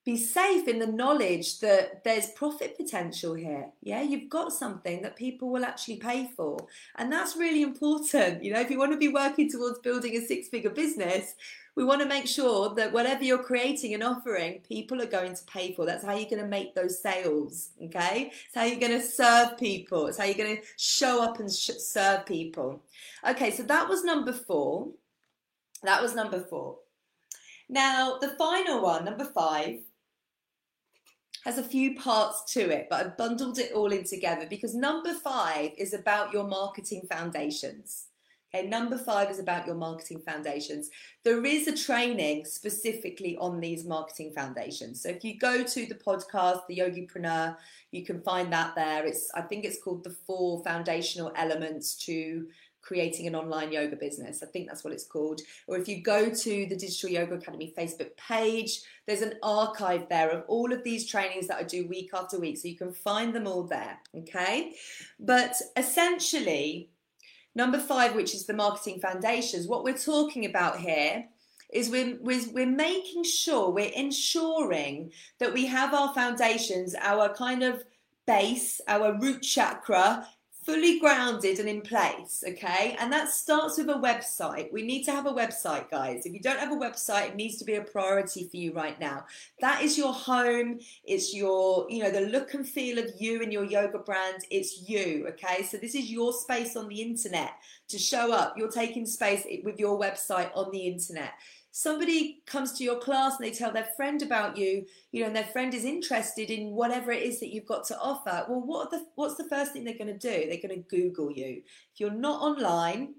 be 0.03 0.17
safe 0.17 0.67
in 0.67 0.77
the 0.77 0.87
knowledge 0.87 1.61
that 1.61 2.03
there's 2.03 2.31
profit 2.31 2.75
potential 2.75 3.33
here. 3.33 3.67
Yeah, 3.81 4.01
you've 4.01 4.29
got 4.29 4.51
something 4.51 5.01
that 5.03 5.15
people 5.15 5.49
will 5.49 5.63
actually 5.63 5.95
pay 5.95 6.29
for. 6.35 6.57
And 6.97 7.09
that's 7.09 7.37
really 7.37 7.61
important. 7.61 8.43
You 8.43 8.51
know, 8.51 8.59
if 8.59 8.69
you 8.69 8.77
want 8.77 8.91
to 8.91 8.97
be 8.97 9.07
working 9.07 9.49
towards 9.49 9.79
building 9.79 10.17
a 10.17 10.25
six 10.25 10.49
figure 10.49 10.69
business, 10.69 11.35
we 11.75 11.85
want 11.85 12.01
to 12.01 12.09
make 12.09 12.27
sure 12.27 12.75
that 12.75 12.91
whatever 12.91 13.23
you're 13.23 13.41
creating 13.41 13.93
and 13.93 14.03
offering, 14.03 14.59
people 14.67 15.01
are 15.01 15.05
going 15.05 15.33
to 15.33 15.43
pay 15.45 15.73
for. 15.73 15.85
That's 15.85 16.03
how 16.03 16.13
you're 16.13 16.29
going 16.29 16.43
to 16.43 16.47
make 16.49 16.75
those 16.75 17.01
sales. 17.01 17.69
Okay. 17.85 18.33
It's 18.47 18.55
how 18.55 18.65
you're 18.65 18.81
going 18.81 18.99
to 18.99 19.07
serve 19.07 19.57
people. 19.57 20.07
It's 20.07 20.17
how 20.17 20.25
you're 20.25 20.43
going 20.45 20.57
to 20.57 20.63
show 20.75 21.23
up 21.23 21.39
and 21.39 21.49
sh- 21.49 21.79
serve 21.79 22.25
people. 22.25 22.83
Okay. 23.25 23.51
So 23.51 23.63
that 23.63 23.87
was 23.87 24.03
number 24.03 24.33
four. 24.33 24.89
That 25.83 26.01
was 26.01 26.15
number 26.15 26.39
four. 26.39 26.79
Now, 27.69 28.17
the 28.19 28.29
final 28.29 28.81
one, 28.81 29.05
number 29.05 29.25
five, 29.25 29.79
has 31.43 31.57
a 31.57 31.63
few 31.63 31.95
parts 31.95 32.53
to 32.53 32.69
it, 32.69 32.87
but 32.89 33.05
I've 33.05 33.17
bundled 33.17 33.59
it 33.59 33.73
all 33.73 33.91
in 33.91 34.05
together 34.05 34.45
because 34.49 34.73
number 34.73 35.13
five 35.13 35.71
is 35.77 35.93
about 35.93 36.31
your 36.31 36.45
marketing 36.45 37.01
foundations. 37.11 38.07
Okay, 38.55 38.67
number 38.67 38.99
five 38.99 39.31
is 39.31 39.39
about 39.39 39.65
your 39.65 39.75
marketing 39.75 40.21
foundations. 40.25 40.91
There 41.23 41.43
is 41.43 41.67
a 41.67 41.75
training 41.75 42.45
specifically 42.45 43.35
on 43.37 43.59
these 43.59 43.83
marketing 43.83 44.31
foundations. 44.35 45.01
So 45.01 45.09
if 45.09 45.23
you 45.23 45.39
go 45.39 45.63
to 45.63 45.85
the 45.87 45.95
podcast, 45.95 46.61
the 46.67 46.77
Yogipreneur, 46.77 47.57
you 47.91 48.05
can 48.05 48.21
find 48.21 48.53
that 48.53 48.75
there. 48.75 49.05
It's 49.05 49.31
I 49.33 49.41
think 49.41 49.65
it's 49.65 49.81
called 49.81 50.03
the 50.03 50.15
four 50.27 50.63
foundational 50.63 51.31
elements 51.35 51.95
to 52.05 52.47
creating 52.83 53.25
an 53.27 53.35
online 53.35 53.71
yoga 53.71 53.95
business. 53.95 54.43
I 54.43 54.45
think 54.45 54.67
that's 54.67 54.83
what 54.83 54.93
it's 54.93 55.05
called. 55.05 55.41
Or 55.67 55.77
if 55.77 55.87
you 55.87 56.03
go 56.03 56.29
to 56.29 56.65
the 56.65 56.75
Digital 56.75 57.09
Yoga 57.09 57.35
Academy 57.35 57.73
Facebook 57.75 58.15
page, 58.17 58.81
there's 59.07 59.21
an 59.21 59.35
archive 59.41 60.07
there 60.09 60.29
of 60.29 60.43
all 60.47 60.71
of 60.71 60.83
these 60.83 61.09
trainings 61.09 61.47
that 61.47 61.57
I 61.57 61.63
do 61.63 61.87
week 61.87 62.11
after 62.13 62.39
week. 62.39 62.57
So 62.57 62.67
you 62.67 62.77
can 62.77 62.91
find 62.91 63.33
them 63.33 63.47
all 63.47 63.63
there. 63.63 63.97
Okay. 64.15 64.75
But 65.19 65.55
essentially, 65.77 66.89
number 67.55 67.79
five, 67.79 68.15
which 68.15 68.35
is 68.35 68.45
the 68.45 68.53
marketing 68.53 68.99
foundations, 68.99 69.65
what 69.65 69.85
we're 69.85 69.97
talking 69.97 70.45
about 70.45 70.77
here 70.77 71.25
is 71.71 71.89
we're, 71.89 72.17
we're, 72.21 72.51
we're 72.51 72.65
making 72.67 73.23
sure, 73.23 73.69
we're 73.71 73.91
ensuring 73.95 75.11
that 75.39 75.53
we 75.53 75.65
have 75.65 75.93
our 75.93 76.13
foundations, 76.13 76.95
our 76.99 77.33
kind 77.33 77.63
of 77.63 77.83
base, 78.27 78.79
our 78.87 79.17
root 79.19 79.41
chakra 79.41 80.27
fully 80.65 80.99
grounded 80.99 81.59
and 81.59 81.67
in 81.67 81.81
place, 81.81 82.43
okay? 82.47 82.95
And 82.99 83.11
that 83.11 83.29
starts 83.29 83.77
with 83.77 83.89
a 83.89 83.93
website. 83.93 84.71
We 84.71 84.81
need 84.81 85.03
to 85.03 85.11
have 85.11 85.25
a 85.25 85.33
website, 85.33 85.89
guys. 85.91 86.25
If 86.25 86.33
you 86.33 86.39
don't 86.39 86.59
have 86.59 86.71
a 86.71 86.75
website, 86.75 87.29
it 87.29 87.35
needs 87.35 87.57
to 87.57 87.65
be 87.65 87.75
a 87.75 87.81
priority 87.81 88.47
for 88.47 88.57
you 88.57 88.73
right 88.73 88.99
now. 88.99 89.25
That 89.59 89.81
is 89.81 89.97
your 89.97 90.13
home. 90.13 90.79
It's 91.03 91.33
your, 91.33 91.85
you 91.89 92.01
know, 92.01 92.11
the 92.11 92.21
look 92.21 92.53
and 92.53 92.67
feel 92.67 92.97
of 92.97 93.11
you 93.19 93.41
and 93.41 93.51
your 93.51 93.65
yoga 93.65 93.99
brand. 93.99 94.43
It's 94.49 94.87
you, 94.87 95.25
okay? 95.29 95.63
So 95.63 95.77
this 95.77 95.95
is 95.95 96.09
your 96.09 96.31
space 96.31 96.75
on 96.75 96.87
the 96.87 97.01
internet 97.01 97.51
to 97.89 97.97
show 97.97 98.31
up. 98.31 98.55
You're 98.57 98.71
taking 98.71 99.05
space 99.05 99.45
with 99.63 99.79
your 99.79 99.99
website 99.99 100.49
on 100.55 100.71
the 100.71 100.87
internet 100.87 101.33
somebody 101.75 102.43
comes 102.45 102.71
to 102.71 102.83
your 102.83 102.99
class 102.99 103.35
and 103.35 103.43
they 103.43 103.51
tell 103.51 103.71
their 103.71 103.89
friend 103.97 104.21
about 104.21 104.55
you, 104.55 104.85
you 105.11 105.21
know, 105.21 105.25
and 105.25 105.35
their 105.35 105.43
friend 105.43 105.73
is 105.73 105.85
interested 105.85 106.51
in 106.51 106.75
whatever 106.75 107.11
it 107.11 107.23
is 107.23 107.39
that 107.39 107.51
you've 107.51 107.65
got 107.65 107.83
to 107.83 107.99
offer, 107.99 108.45
well, 108.47 108.61
what 108.61 108.91
the, 108.91 109.03
what's 109.15 109.37
the 109.37 109.49
first 109.49 109.73
thing 109.73 109.83
they're 109.83 109.97
going 109.97 110.05
to 110.05 110.13
do? 110.13 110.47
They're 110.47 110.61
going 110.69 110.83
to 110.83 110.87
Google 110.87 111.31
you. 111.31 111.63
If 111.91 111.99
you're 111.99 112.11
not 112.11 112.41
online, 112.41 113.15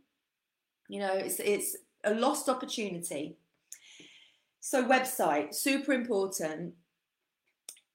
you 0.88 1.00
know, 1.00 1.14
it's, 1.14 1.40
it's 1.40 1.76
a 2.04 2.14
lost 2.14 2.48
opportunity. 2.48 3.36
So, 4.60 4.84
website, 4.84 5.52
super 5.52 5.92
important. 5.92 6.74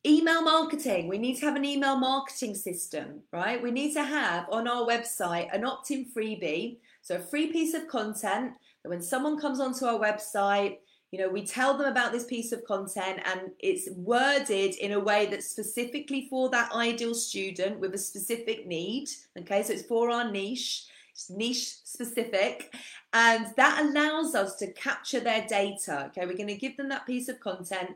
Email 0.06 0.42
marketing. 0.42 1.08
We 1.08 1.20
need 1.20 1.38
to 1.38 1.46
have 1.46 1.56
an 1.56 1.64
email 1.64 1.98
marketing 1.98 2.56
system, 2.56 3.22
right? 3.32 3.64
We 3.64 3.72
need 3.72 3.94
to 3.94 4.04
have 4.04 4.46
on 4.52 4.68
our 4.68 4.86
website 4.86 5.56
an 5.56 5.64
opt 5.64 5.92
in 5.92 6.06
freebie. 6.06 6.80
So, 7.02 7.16
a 7.16 7.20
free 7.20 7.48
piece 7.48 7.74
of 7.74 7.88
content 7.88 8.52
that 8.84 8.90
when 8.90 9.02
someone 9.02 9.40
comes 9.40 9.60
onto 9.60 9.86
our 9.86 10.00
website, 10.00 10.78
you 11.12 11.20
know, 11.20 11.30
we 11.30 11.44
tell 11.44 11.76
them 11.76 11.92
about 11.92 12.12
this 12.12 12.26
piece 12.26 12.52
of 12.52 12.64
content 12.66 13.20
and 13.26 13.52
it's 13.60 13.90
worded 13.96 14.76
in 14.76 14.92
a 14.92 15.00
way 15.00 15.26
that's 15.26 15.50
specifically 15.50 16.28
for 16.30 16.50
that 16.52 16.72
ideal 16.74 17.16
student 17.16 17.80
with 17.80 17.96
a 17.96 17.98
specific 17.98 18.68
need. 18.68 19.10
Okay, 19.40 19.64
so 19.64 19.74
it's 19.74 19.84
for 19.84 20.12
our 20.12 20.32
niche, 20.32 20.86
it's 21.12 21.30
niche 21.32 21.78
specific, 21.84 22.76
and 23.14 23.48
that 23.58 23.84
allows 23.84 24.36
us 24.36 24.56
to 24.58 24.72
capture 24.74 25.20
their 25.20 25.48
data. 25.48 26.06
Okay, 26.08 26.28
we're 26.28 26.38
going 26.38 26.48
to 26.48 26.56
give 26.56 26.78
them 26.78 26.90
that 26.90 27.08
piece 27.08 27.28
of 27.28 27.40
content 27.40 27.90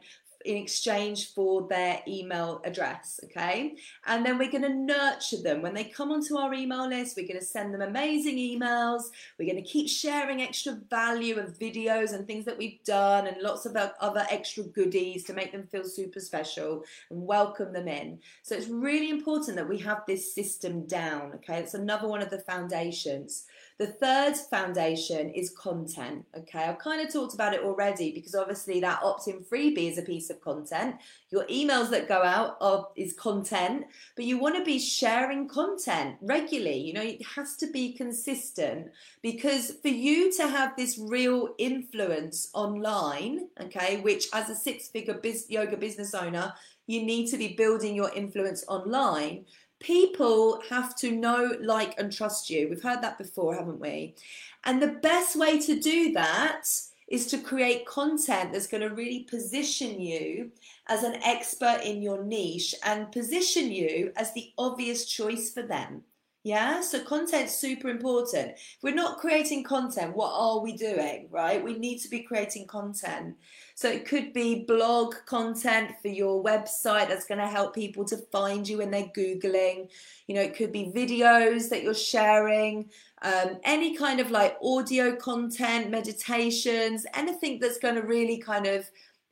in 0.46 0.58
exchange 0.58 1.34
for 1.34 1.68
their 1.68 2.02
email 2.08 2.62
address. 2.66 3.20
Okay. 3.26 3.76
And 4.06 4.26
then 4.26 4.38
we're 4.38 4.52
going 4.52 4.64
to 4.64 4.74
nurture 4.74 5.42
them. 5.42 5.62
When 5.62 5.74
they 5.74 5.86
come 5.86 6.12
onto 6.12 6.38
our 6.38 6.54
email 6.54 6.88
list, 6.88 7.16
we're 7.18 7.28
going 7.28 7.40
to 7.40 7.46
send 7.46 7.74
them 7.74 7.82
amazing 7.82 8.38
emails. 8.38 9.04
We're 9.38 9.52
going 9.52 9.64
to 9.64 9.70
keep 9.70 9.90
sharing 9.90 10.42
extra 10.42 10.80
value 10.90 11.40
of 11.40 11.58
videos 11.58 12.14
and 12.14 12.28
things 12.28 12.46
that 12.46 12.58
we've 12.58 12.84
done 12.84 13.28
and 13.28 13.42
lots 13.42 13.66
of 13.66 13.76
other 13.76 14.26
extra 14.30 14.64
goodies 14.64 15.24
to 15.26 15.34
make 15.34 15.52
them 15.52 15.68
feel 15.68 15.86
super 15.86 16.20
special 16.20 16.84
and 17.10 17.26
welcome 17.26 17.74
them 17.74 17.88
in. 17.88 18.20
So 18.42 18.56
it's 18.56 18.68
really 18.68 19.10
important 19.10 19.56
that 19.58 19.70
we 19.70 19.80
have 19.80 20.04
this 20.08 20.34
system 20.34 20.86
down. 20.86 21.34
Okay. 21.36 21.60
It's 21.60 21.74
another 21.74 22.08
one 22.08 22.22
of 22.22 22.30
the 22.30 22.40
foundations. 22.40 23.46
The 23.80 23.88
third 23.88 24.36
foundation 24.38 25.32
is 25.32 25.50
content. 25.50 26.26
Okay, 26.38 26.60
I've 26.60 26.78
kind 26.78 27.06
of 27.06 27.12
talked 27.12 27.34
about 27.34 27.54
it 27.54 27.62
already 27.62 28.12
because 28.12 28.36
obviously 28.36 28.80
that 28.82 29.02
opt-in 29.02 29.44
freebie 29.44 29.92
is 29.92 29.98
a 29.98 30.04
piece 30.04 30.30
of 30.30 30.40
content. 30.42 30.98
Your 31.32 31.46
emails 31.46 31.90
that 31.90 32.08
go 32.08 32.22
out 32.22 32.58
are 32.62 32.90
is 32.96 33.14
content, 33.14 33.86
but 34.16 34.26
you 34.26 34.38
want 34.38 34.56
to 34.58 34.64
be 34.64 34.78
sharing 34.78 35.48
content 35.48 36.18
regularly. 36.22 36.78
You 36.78 36.94
know, 36.94 37.02
it 37.02 37.26
has 37.36 37.56
to 37.58 37.68
be 37.68 37.94
consistent 37.94 38.92
because 39.24 39.72
for 39.82 39.88
you 39.88 40.32
to 40.34 40.48
have 40.48 40.76
this 40.78 41.00
real 41.00 41.56
influence 41.58 42.50
online, 42.54 43.48
okay, 43.60 44.02
which 44.02 44.28
as 44.34 44.50
a 44.50 44.56
six-figure 44.56 45.16
biz- 45.16 45.48
yoga 45.50 45.78
business 45.78 46.14
owner, 46.14 46.54
you 46.86 47.02
need 47.02 47.28
to 47.28 47.38
be 47.38 47.56
building 47.56 47.96
your 47.96 48.12
influence 48.14 48.64
online 48.68 49.46
people 49.84 50.64
have 50.70 50.96
to 50.96 51.12
know, 51.12 51.56
like, 51.62 51.94
and 52.00 52.12
trust 52.12 52.50
you. 52.50 52.68
We've 52.68 52.82
heard 52.82 53.04
that 53.04 53.20
before, 53.20 53.54
haven't 53.54 53.80
we? 53.80 54.16
And 54.64 54.82
the 54.82 54.88
best 54.88 55.36
way 55.36 55.60
to 55.60 55.80
do 55.80 56.14
that 56.14 56.64
is 57.08 57.28
to 57.28 57.38
create 57.38 57.86
content 57.86 58.54
that's 58.54 58.66
going 58.66 58.82
to 58.82 58.96
really 58.96 59.26
position 59.26 60.02
you 60.02 60.50
as 60.88 61.04
an 61.04 61.22
expert 61.24 61.82
in 61.84 62.02
your 62.02 62.24
niche 62.24 62.74
and 62.84 63.12
position 63.12 63.72
you 63.72 64.12
as 64.16 64.34
the 64.34 64.52
obvious 64.58 65.06
choice 65.06 65.54
for 65.54 65.62
them. 65.62 66.02
Yeah, 66.46 66.82
so 66.82 67.02
content's 67.02 67.58
super 67.58 67.88
important. 67.88 68.52
If 68.58 68.78
we're 68.84 68.94
not 68.94 69.20
creating 69.20 69.64
content, 69.64 70.14
what 70.14 70.34
are 70.34 70.60
we 70.60 70.76
doing, 70.76 71.30
right? 71.32 71.64
We 71.64 71.80
need 71.80 72.00
to 72.00 72.10
be 72.10 72.20
creating 72.20 72.68
content. 72.68 73.38
So 73.76 73.90
it 73.90 74.06
could 74.06 74.34
be 74.34 74.66
blog 74.66 75.16
content 75.26 75.92
for 76.02 76.10
your 76.10 76.44
website 76.44 77.08
that's 77.08 77.24
going 77.26 77.40
to 77.40 77.48
help 77.48 77.74
people 77.74 78.04
to 78.06 78.18
find 78.30 78.68
you 78.68 78.80
when 78.80 78.92
they're 78.92 79.10
Googling. 79.16 79.90
You 80.28 80.36
know, 80.36 80.42
it 80.42 80.54
could 80.54 80.74
be 80.74 80.92
videos 80.94 81.70
that 81.70 81.82
you're 81.82 81.94
sharing, 81.94 82.90
um, 83.22 83.58
any 83.64 83.96
kind 83.96 84.20
of 84.20 84.30
like 84.30 84.58
audio 84.62 85.16
content, 85.16 85.92
meditations, 85.92 87.06
anything 87.14 87.60
that's 87.60 87.78
going 87.78 87.96
to 87.96 88.02
really 88.02 88.38
kind 88.38 88.68
of 88.68 88.86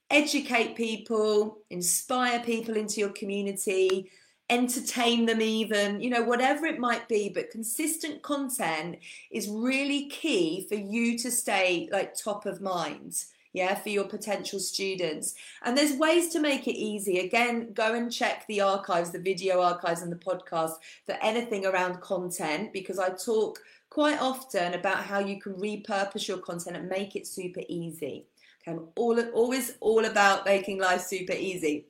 educate 0.10 0.78
people, 0.78 1.58
inspire 1.69 2.39
people 2.39 2.78
into 2.78 3.02
your 3.02 3.10
community 3.10 4.10
entertain 4.52 5.26
them 5.26 5.42
even 5.42 6.02
you 6.02 6.10
know 6.10 6.22
whatever 6.22 6.66
it 6.66 6.78
might 6.78 7.08
be 7.08 7.30
but 7.30 7.50
consistent 7.50 8.22
content 8.22 9.00
is 9.32 9.48
really 9.48 10.10
key 10.10 10.66
for 10.68 10.76
you 10.76 11.18
to 11.18 11.32
stay 11.32 11.88
like 11.92 12.14
top 12.14 12.46
of 12.46 12.62
mind 12.62 13.24
yeah 13.54 13.76
for 13.76 13.90
your 13.90 14.06
potential 14.06 14.60
students. 14.60 15.36
And 15.64 15.78
there's 15.78 15.98
ways 15.98 16.30
to 16.30 16.40
make 16.40 16.68
it 16.68 16.78
easy. 16.78 17.20
Again 17.20 17.74
go 17.74 17.94
and 17.94 18.12
check 18.12 18.46
the 18.48 18.62
archives 18.62 19.12
the 19.12 19.20
video 19.20 19.62
archives 19.62 20.02
and 20.02 20.12
the 20.12 20.16
podcast 20.18 20.74
for 21.06 21.18
anything 21.22 21.66
around 21.66 22.02
content 22.02 22.74
because 22.74 23.00
i 23.00 23.10
talk 23.10 23.60
quite 23.90 24.22
often 24.22 24.74
about 24.74 25.04
how 25.04 25.20
you 25.20 25.40
can 25.40 25.54
repurpose 25.54 26.28
your 26.28 26.38
content 26.38 26.78
and 26.78 26.88
make 26.88 27.16
it 27.16 27.28
super 27.28 27.62
easy 27.68 28.26
Okay, 28.62 28.78
I'm 28.78 28.89
all 28.95 29.19
always 29.32 29.74
all 29.80 30.06
about 30.06 30.45
making 30.45 30.80
life 30.80 31.02
super 31.02 31.34
easy. 31.34 31.86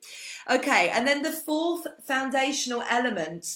Okay, 0.50 0.90
and 0.90 1.06
then 1.06 1.22
the 1.22 1.32
fourth 1.32 1.86
foundational 2.06 2.82
element 2.88 3.46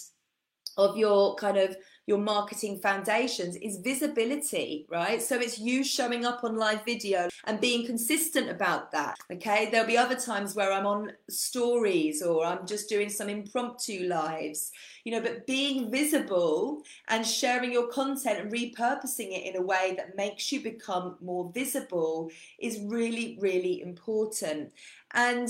of 0.76 0.96
your 0.96 1.34
kind 1.36 1.56
of 1.56 1.76
your 2.06 2.18
marketing 2.18 2.78
foundations 2.78 3.56
is 3.56 3.78
visibility, 3.78 4.86
right? 4.88 5.20
So 5.20 5.36
it's 5.36 5.58
you 5.58 5.82
showing 5.82 6.24
up 6.24 6.44
on 6.44 6.56
live 6.56 6.84
video 6.84 7.28
and 7.44 7.60
being 7.60 7.84
consistent 7.84 8.48
about 8.48 8.92
that. 8.92 9.16
Okay, 9.32 9.68
there'll 9.70 9.86
be 9.86 9.98
other 9.98 10.14
times 10.14 10.54
where 10.54 10.72
I'm 10.72 10.86
on 10.86 11.12
stories 11.28 12.22
or 12.22 12.44
I'm 12.44 12.64
just 12.66 12.88
doing 12.88 13.08
some 13.08 13.28
impromptu 13.28 14.06
lives, 14.06 14.70
you 15.04 15.12
know, 15.12 15.20
but 15.20 15.46
being 15.46 15.90
visible 15.90 16.82
and 17.08 17.26
sharing 17.26 17.72
your 17.72 17.88
content 17.88 18.38
and 18.38 18.52
repurposing 18.52 19.32
it 19.32 19.44
in 19.44 19.56
a 19.56 19.66
way 19.66 19.94
that 19.96 20.16
makes 20.16 20.52
you 20.52 20.62
become 20.62 21.16
more 21.20 21.50
visible 21.52 22.30
is 22.60 22.80
really, 22.84 23.36
really 23.40 23.82
important. 23.82 24.72
And, 25.12 25.48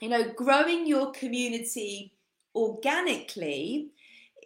you 0.00 0.08
know, 0.08 0.32
growing 0.32 0.86
your 0.86 1.10
community 1.10 2.12
organically 2.54 3.88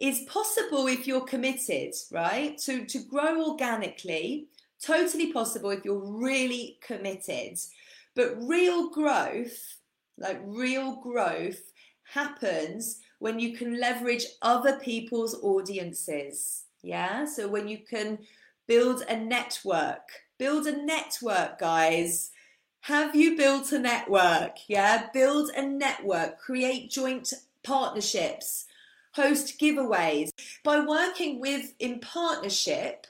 is 0.01 0.23
possible 0.27 0.87
if 0.87 1.07
you're 1.07 1.25
committed, 1.25 1.93
right? 2.11 2.57
To, 2.59 2.85
to 2.85 2.99
grow 2.99 3.49
organically, 3.49 4.47
totally 4.81 5.31
possible 5.31 5.69
if 5.71 5.85
you're 5.85 6.05
really 6.05 6.77
committed. 6.85 7.57
But 8.15 8.35
real 8.41 8.89
growth, 8.89 9.77
like 10.17 10.41
real 10.43 10.97
growth, 11.01 11.59
happens 12.13 12.99
when 13.19 13.39
you 13.39 13.57
can 13.57 13.79
leverage 13.79 14.25
other 14.41 14.79
people's 14.79 15.35
audiences. 15.41 16.63
Yeah. 16.81 17.25
So 17.25 17.47
when 17.47 17.67
you 17.67 17.79
can 17.79 18.19
build 18.67 19.03
a 19.09 19.17
network, 19.17 20.07
build 20.37 20.67
a 20.67 20.85
network, 20.85 21.59
guys. 21.59 22.31
Have 22.81 23.15
you 23.15 23.35
built 23.35 23.71
a 23.71 23.79
network? 23.79 24.57
Yeah. 24.67 25.07
Build 25.13 25.49
a 25.55 25.65
network, 25.65 26.39
create 26.39 26.91
joint 26.91 27.33
partnerships 27.63 28.64
host 29.15 29.59
giveaways 29.59 30.29
by 30.63 30.79
working 30.79 31.39
with 31.39 31.73
in 31.79 31.99
partnership 31.99 33.07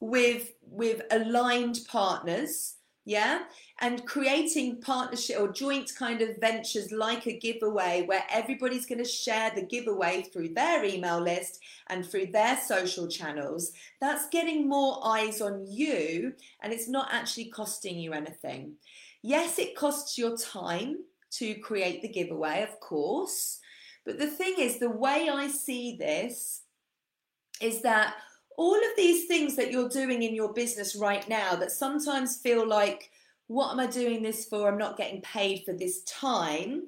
with 0.00 0.52
with 0.62 1.02
aligned 1.10 1.80
partners 1.88 2.76
yeah? 3.04 3.40
And 3.80 4.06
creating 4.06 4.80
partnership 4.80 5.40
or 5.40 5.48
joint 5.48 5.92
kind 5.96 6.22
of 6.22 6.38
ventures 6.38 6.92
like 6.92 7.26
a 7.26 7.38
giveaway 7.38 8.04
where 8.06 8.22
everybody's 8.30 8.86
going 8.86 9.02
to 9.02 9.04
share 9.04 9.50
the 9.54 9.66
giveaway 9.66 10.22
through 10.22 10.50
their 10.50 10.84
email 10.84 11.20
list 11.20 11.58
and 11.88 12.06
through 12.06 12.26
their 12.26 12.56
social 12.58 13.08
channels. 13.08 13.72
That's 14.00 14.28
getting 14.28 14.68
more 14.68 15.00
eyes 15.04 15.40
on 15.40 15.66
you 15.68 16.34
and 16.62 16.72
it's 16.72 16.88
not 16.88 17.08
actually 17.10 17.46
costing 17.46 17.98
you 17.98 18.12
anything. 18.12 18.74
Yes 19.22 19.58
it 19.58 19.76
costs 19.76 20.16
your 20.16 20.36
time 20.36 20.98
to 21.32 21.54
create 21.56 22.02
the 22.02 22.08
giveaway 22.08 22.62
of 22.62 22.78
course 22.78 23.58
but 24.04 24.18
the 24.18 24.26
thing 24.26 24.54
is, 24.58 24.78
the 24.78 24.90
way 24.90 25.28
I 25.32 25.48
see 25.48 25.96
this 25.96 26.62
is 27.60 27.82
that 27.82 28.14
all 28.56 28.76
of 28.76 28.96
these 28.96 29.26
things 29.26 29.56
that 29.56 29.70
you're 29.70 29.88
doing 29.88 30.22
in 30.22 30.34
your 30.34 30.52
business 30.52 30.96
right 30.96 31.26
now 31.28 31.54
that 31.56 31.72
sometimes 31.72 32.36
feel 32.36 32.66
like, 32.66 33.10
what 33.46 33.72
am 33.72 33.80
I 33.80 33.86
doing 33.86 34.22
this 34.22 34.44
for? 34.44 34.68
I'm 34.68 34.78
not 34.78 34.96
getting 34.96 35.20
paid 35.22 35.64
for 35.64 35.72
this 35.72 36.02
time. 36.02 36.82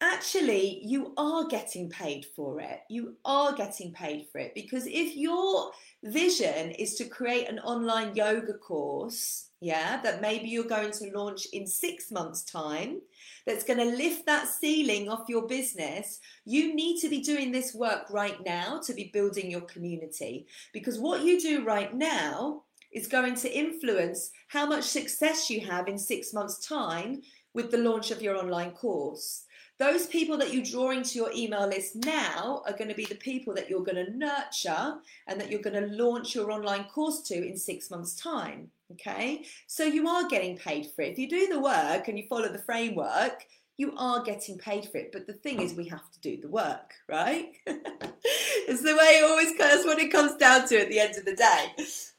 Actually, 0.00 0.80
you 0.84 1.14
are 1.16 1.46
getting 1.46 1.88
paid 1.88 2.26
for 2.34 2.60
it. 2.60 2.80
You 2.88 3.16
are 3.24 3.54
getting 3.54 3.92
paid 3.92 4.26
for 4.30 4.38
it 4.38 4.54
because 4.54 4.86
if 4.86 5.16
your 5.16 5.70
vision 6.04 6.70
is 6.72 6.96
to 6.96 7.04
create 7.06 7.48
an 7.48 7.58
online 7.60 8.14
yoga 8.14 8.54
course, 8.54 9.45
yeah, 9.60 10.00
that 10.02 10.20
maybe 10.20 10.48
you're 10.48 10.64
going 10.64 10.92
to 10.92 11.10
launch 11.14 11.46
in 11.52 11.66
six 11.66 12.10
months' 12.10 12.42
time, 12.42 13.00
that's 13.46 13.64
going 13.64 13.78
to 13.78 13.96
lift 13.96 14.26
that 14.26 14.48
ceiling 14.48 15.08
off 15.08 15.28
your 15.28 15.46
business, 15.46 16.20
you 16.44 16.74
need 16.74 17.00
to 17.00 17.08
be 17.08 17.22
doing 17.22 17.52
this 17.52 17.74
work 17.74 18.10
right 18.10 18.44
now 18.44 18.80
to 18.84 18.92
be 18.92 19.10
building 19.12 19.50
your 19.50 19.62
community. 19.62 20.46
Because 20.72 20.98
what 20.98 21.22
you 21.22 21.40
do 21.40 21.64
right 21.64 21.94
now 21.94 22.64
is 22.92 23.06
going 23.06 23.34
to 23.34 23.58
influence 23.58 24.30
how 24.48 24.66
much 24.66 24.84
success 24.84 25.48
you 25.48 25.60
have 25.60 25.88
in 25.88 25.98
six 25.98 26.34
months' 26.34 26.66
time 26.66 27.22
with 27.54 27.70
the 27.70 27.78
launch 27.78 28.10
of 28.10 28.20
your 28.20 28.36
online 28.36 28.72
course. 28.72 29.44
Those 29.78 30.06
people 30.06 30.38
that 30.38 30.54
you 30.54 30.64
draw 30.64 30.90
into 30.90 31.18
your 31.18 31.30
email 31.34 31.66
list 31.66 31.96
now 31.96 32.62
are 32.66 32.76
going 32.76 32.88
to 32.88 32.94
be 32.94 33.04
the 33.04 33.14
people 33.14 33.52
that 33.54 33.68
you're 33.68 33.84
going 33.84 34.04
to 34.04 34.16
nurture 34.16 34.96
and 35.26 35.38
that 35.40 35.50
you're 35.50 35.60
going 35.60 35.80
to 35.82 35.94
launch 35.94 36.34
your 36.34 36.50
online 36.50 36.84
course 36.84 37.22
to 37.28 37.34
in 37.34 37.56
six 37.56 37.90
months' 37.90 38.14
time. 38.14 38.70
Okay, 38.92 39.44
so 39.66 39.84
you 39.84 40.06
are 40.06 40.28
getting 40.28 40.56
paid 40.56 40.86
for 40.94 41.02
it. 41.02 41.12
If 41.12 41.18
you 41.18 41.28
do 41.28 41.48
the 41.48 41.58
work 41.58 42.06
and 42.06 42.16
you 42.16 42.26
follow 42.28 42.48
the 42.48 42.58
framework, 42.58 43.44
you 43.78 43.92
are 43.96 44.22
getting 44.22 44.58
paid 44.58 44.88
for 44.88 44.98
it. 44.98 45.10
But 45.12 45.26
the 45.26 45.32
thing 45.32 45.60
is, 45.60 45.74
we 45.74 45.88
have 45.88 46.10
to 46.12 46.20
do 46.20 46.40
the 46.40 46.48
work, 46.48 46.94
right? 47.08 47.52
it's 47.66 48.82
the 48.82 48.96
way 48.96 49.18
it 49.18 49.24
always 49.24 49.58
goes 49.58 49.84
when 49.84 49.98
it 49.98 50.12
comes 50.12 50.36
down 50.36 50.68
to 50.68 50.80
at 50.80 50.88
the 50.88 51.00
end 51.00 51.16
of 51.16 51.24
the 51.24 51.34
day. 51.34 51.72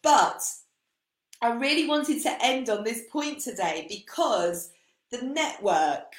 But 0.04 0.42
I 1.42 1.52
really 1.54 1.88
wanted 1.88 2.22
to 2.24 2.46
end 2.46 2.70
on 2.70 2.84
this 2.84 3.04
point 3.12 3.40
today 3.40 3.86
because 3.90 4.72
the 5.12 5.22
network 5.26 6.14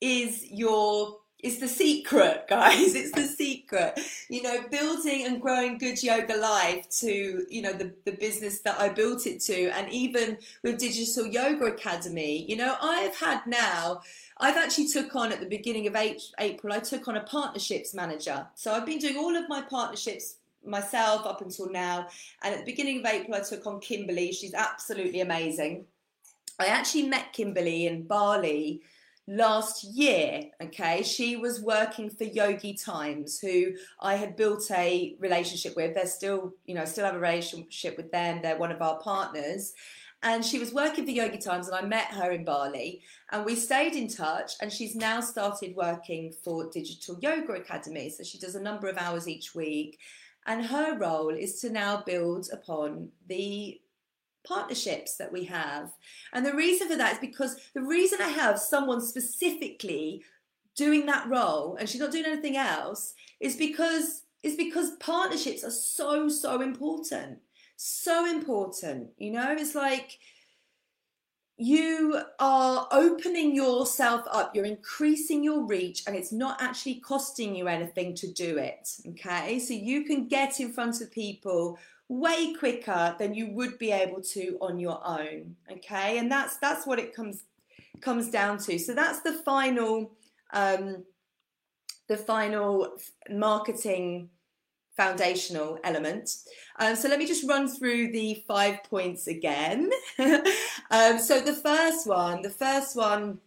is 0.00 0.44
your 0.50 1.18
it's 1.44 1.58
the 1.58 1.68
secret, 1.68 2.46
guys. 2.48 2.94
It's 2.94 3.12
the 3.12 3.26
secret. 3.26 4.00
You 4.30 4.42
know, 4.42 4.64
building 4.70 5.26
and 5.26 5.40
growing 5.40 5.76
Good 5.76 6.02
Yoga 6.02 6.36
Life 6.36 6.88
to, 7.00 7.44
you 7.48 7.62
know, 7.62 7.74
the, 7.74 7.92
the 8.06 8.12
business 8.12 8.60
that 8.60 8.80
I 8.80 8.88
built 8.88 9.26
it 9.26 9.40
to, 9.42 9.68
and 9.68 9.92
even 9.92 10.38
with 10.62 10.78
Digital 10.78 11.26
Yoga 11.26 11.66
Academy, 11.66 12.46
you 12.48 12.56
know, 12.56 12.76
I've 12.80 13.14
had 13.14 13.46
now, 13.46 14.00
I've 14.38 14.56
actually 14.56 14.88
took 14.88 15.14
on 15.14 15.32
at 15.32 15.40
the 15.40 15.46
beginning 15.46 15.86
of 15.86 15.94
April, 15.94 16.72
I 16.72 16.80
took 16.80 17.06
on 17.08 17.18
a 17.18 17.22
partnerships 17.24 17.92
manager. 17.92 18.46
So 18.54 18.72
I've 18.72 18.86
been 18.86 18.98
doing 18.98 19.18
all 19.18 19.36
of 19.36 19.46
my 19.48 19.60
partnerships 19.60 20.36
myself 20.66 21.26
up 21.26 21.42
until 21.42 21.70
now. 21.70 22.08
And 22.42 22.54
at 22.54 22.60
the 22.60 22.72
beginning 22.72 23.00
of 23.00 23.06
April, 23.06 23.34
I 23.34 23.40
took 23.40 23.66
on 23.66 23.80
Kimberly. 23.80 24.32
She's 24.32 24.54
absolutely 24.54 25.20
amazing. 25.20 25.84
I 26.58 26.66
actually 26.66 27.02
met 27.02 27.34
Kimberly 27.34 27.86
in 27.86 28.04
Bali 28.04 28.80
last 29.26 29.84
year. 29.84 30.42
Okay, 30.62 31.02
she 31.02 31.36
was 31.36 31.60
working 31.60 32.10
for 32.10 32.24
Yogi 32.24 32.74
Times, 32.74 33.38
who 33.38 33.72
I 34.00 34.16
had 34.16 34.36
built 34.36 34.70
a 34.70 35.16
relationship 35.18 35.76
with. 35.76 35.94
They're 35.94 36.06
still, 36.06 36.54
you 36.66 36.74
know, 36.74 36.84
still 36.84 37.06
have 37.06 37.16
a 37.16 37.20
relationship 37.20 37.96
with 37.96 38.10
them. 38.12 38.40
They're 38.42 38.58
one 38.58 38.72
of 38.72 38.82
our 38.82 38.98
partners. 39.00 39.72
And 40.22 40.42
she 40.42 40.58
was 40.58 40.72
working 40.72 41.04
for 41.04 41.10
Yogi 41.10 41.36
Times, 41.36 41.68
and 41.68 41.76
I 41.76 41.82
met 41.82 42.06
her 42.06 42.30
in 42.30 42.46
Bali, 42.46 43.02
and 43.30 43.44
we 43.44 43.54
stayed 43.54 43.94
in 43.94 44.08
touch. 44.08 44.52
And 44.62 44.72
she's 44.72 44.96
now 44.96 45.20
started 45.20 45.76
working 45.76 46.32
for 46.42 46.70
Digital 46.70 47.18
Yoga 47.20 47.52
Academy. 47.52 48.08
So 48.08 48.22
she 48.22 48.38
does 48.38 48.54
a 48.54 48.62
number 48.62 48.88
of 48.88 48.96
hours 48.96 49.28
each 49.28 49.54
week. 49.54 49.98
And 50.46 50.64
her 50.64 50.98
role 50.98 51.30
is 51.30 51.60
to 51.60 51.70
now 51.70 52.02
build 52.06 52.48
upon 52.52 53.10
the 53.28 53.80
partnerships 54.44 55.16
that 55.16 55.32
we 55.32 55.44
have. 55.44 55.92
And 56.32 56.44
the 56.44 56.54
reason 56.54 56.88
for 56.88 56.96
that 56.96 57.14
is 57.14 57.18
because 57.18 57.56
the 57.74 57.82
reason 57.82 58.20
I 58.20 58.28
have 58.28 58.58
someone 58.58 59.00
specifically 59.00 60.22
doing 60.76 61.06
that 61.06 61.28
role 61.28 61.76
and 61.76 61.88
she's 61.88 62.00
not 62.00 62.12
doing 62.12 62.26
anything 62.26 62.56
else 62.56 63.14
is 63.40 63.56
because 63.56 64.22
is 64.42 64.56
because 64.56 64.90
partnerships 65.00 65.64
are 65.64 65.70
so 65.70 66.28
so 66.28 66.60
important. 66.60 67.38
So 67.76 68.26
important 68.26 69.10
you 69.18 69.32
know? 69.32 69.56
It's 69.58 69.74
like 69.74 70.18
you 71.56 72.20
are 72.40 72.88
opening 72.90 73.54
yourself 73.54 74.22
up 74.32 74.56
you're 74.56 74.64
increasing 74.64 75.44
your 75.44 75.64
reach 75.64 76.02
and 76.06 76.16
it's 76.16 76.32
not 76.32 76.60
actually 76.60 76.96
costing 76.96 77.54
you 77.54 77.68
anything 77.68 78.12
to 78.12 78.26
do 78.32 78.58
it 78.58 78.88
okay? 79.08 79.58
So 79.60 79.72
you 79.72 80.04
can 80.04 80.26
get 80.26 80.58
in 80.58 80.72
front 80.72 81.00
of 81.00 81.12
people 81.12 81.78
way 82.08 82.54
quicker 82.54 83.16
than 83.18 83.34
you 83.34 83.50
would 83.52 83.78
be 83.78 83.90
able 83.90 84.20
to 84.20 84.58
on 84.60 84.78
your 84.78 85.00
own 85.06 85.56
okay 85.70 86.18
and 86.18 86.30
that's 86.30 86.58
that's 86.58 86.86
what 86.86 86.98
it 86.98 87.14
comes 87.14 87.44
comes 88.00 88.30
down 88.30 88.58
to 88.58 88.78
so 88.78 88.94
that's 88.94 89.20
the 89.20 89.32
final 89.32 90.12
um 90.52 91.02
the 92.08 92.16
final 92.16 92.96
marketing 93.30 94.28
foundational 94.96 95.78
element. 95.84 96.36
Um, 96.78 96.96
so 96.96 97.08
let 97.08 97.18
me 97.18 97.26
just 97.26 97.48
run 97.48 97.68
through 97.68 98.12
the 98.12 98.42
five 98.46 98.82
points 98.84 99.26
again. 99.26 99.90
um, 100.18 101.18
so 101.18 101.40
the 101.40 101.58
first 101.62 102.06
one, 102.06 102.42
the 102.42 102.50
first 102.50 102.96
one 102.96 103.38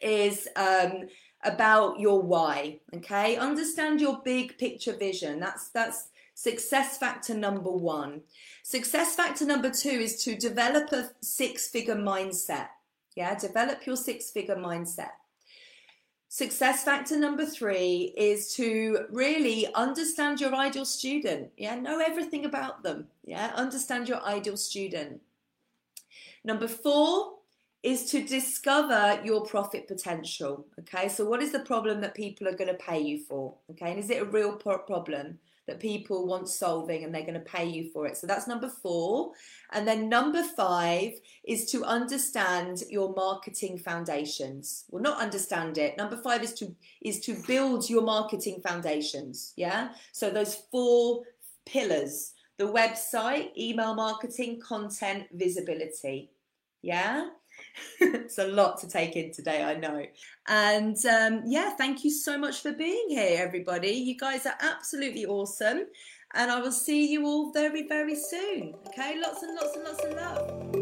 is 0.00 0.48
um, 0.56 1.08
about 1.44 2.00
your 2.00 2.22
why. 2.22 2.80
Okay, 2.94 3.36
understand 3.36 4.00
your 4.00 4.20
big 4.24 4.58
picture 4.58 4.96
vision. 4.96 5.40
That's 5.40 5.68
that's 5.70 6.08
success 6.34 6.98
factor 6.98 7.34
number 7.34 7.70
one. 7.70 8.22
Success 8.62 9.14
factor 9.14 9.44
number 9.44 9.70
two 9.70 9.90
is 9.90 10.22
to 10.24 10.36
develop 10.36 10.92
a 10.92 11.10
six 11.20 11.68
figure 11.68 11.96
mindset. 11.96 12.68
Yeah, 13.16 13.38
develop 13.38 13.86
your 13.86 13.96
six 13.96 14.30
figure 14.30 14.56
mindset. 14.56 15.10
Success 16.28 16.82
factor 16.82 17.18
number 17.18 17.44
three 17.44 18.14
is 18.16 18.54
to 18.54 19.04
really 19.10 19.66
understand 19.74 20.40
your 20.40 20.54
ideal 20.54 20.86
student. 20.86 21.50
Yeah, 21.58 21.74
know 21.74 21.98
everything 21.98 22.46
about 22.46 22.82
them. 22.82 23.08
Yeah, 23.24 23.52
understand 23.54 24.08
your 24.08 24.22
ideal 24.24 24.56
student. 24.56 25.20
Number 26.42 26.66
four 26.66 27.34
is 27.82 28.06
to 28.12 28.22
discover 28.22 29.20
your 29.24 29.44
profit 29.44 29.86
potential. 29.86 30.64
Okay, 30.78 31.08
so 31.08 31.24
what 31.26 31.42
is 31.42 31.52
the 31.52 31.60
problem 31.60 32.00
that 32.00 32.14
people 32.14 32.48
are 32.48 32.56
going 32.56 32.70
to 32.70 32.82
pay 32.82 33.00
you 33.00 33.18
for? 33.18 33.54
Okay, 33.70 33.90
and 33.90 33.98
is 33.98 34.08
it 34.08 34.22
a 34.22 34.24
real 34.24 34.52
problem? 34.54 35.38
That 35.66 35.80
people 35.80 36.26
want 36.26 36.48
solving 36.48 37.04
and 37.04 37.14
they're 37.14 37.22
going 37.22 37.34
to 37.34 37.40
pay 37.40 37.64
you 37.64 37.90
for 37.92 38.06
it. 38.06 38.16
So 38.16 38.26
that's 38.26 38.48
number 38.48 38.68
four. 38.68 39.32
And 39.72 39.86
then 39.86 40.08
number 40.08 40.42
five 40.42 41.12
is 41.44 41.70
to 41.70 41.84
understand 41.84 42.82
your 42.90 43.14
marketing 43.14 43.78
foundations. 43.78 44.84
Well, 44.90 45.02
not 45.02 45.20
understand 45.20 45.78
it. 45.78 45.96
Number 45.96 46.16
five 46.16 46.42
is 46.42 46.54
to 46.54 46.74
is 47.00 47.20
to 47.20 47.36
build 47.46 47.88
your 47.88 48.02
marketing 48.02 48.60
foundations. 48.66 49.52
Yeah. 49.56 49.90
So 50.12 50.30
those 50.30 50.56
four 50.70 51.22
pillars: 51.64 52.32
the 52.58 52.64
website, 52.64 53.56
email 53.56 53.94
marketing, 53.94 54.60
content, 54.60 55.26
visibility. 55.32 56.30
Yeah. 56.82 57.28
it's 58.00 58.38
a 58.38 58.46
lot 58.46 58.80
to 58.80 58.88
take 58.88 59.16
in 59.16 59.32
today, 59.32 59.62
I 59.62 59.74
know. 59.74 60.04
And 60.48 60.96
um, 61.06 61.42
yeah, 61.46 61.70
thank 61.70 62.04
you 62.04 62.10
so 62.10 62.38
much 62.38 62.60
for 62.60 62.72
being 62.72 63.06
here, 63.08 63.38
everybody. 63.38 63.90
You 63.90 64.16
guys 64.16 64.46
are 64.46 64.56
absolutely 64.60 65.26
awesome. 65.26 65.86
And 66.34 66.50
I 66.50 66.60
will 66.60 66.72
see 66.72 67.12
you 67.12 67.26
all 67.26 67.52
very, 67.52 67.86
very 67.86 68.16
soon. 68.16 68.74
Okay, 68.88 69.20
lots 69.20 69.42
and 69.42 69.54
lots 69.54 69.76
and 69.76 69.84
lots 69.84 70.04
of 70.04 70.12
love. 70.14 70.81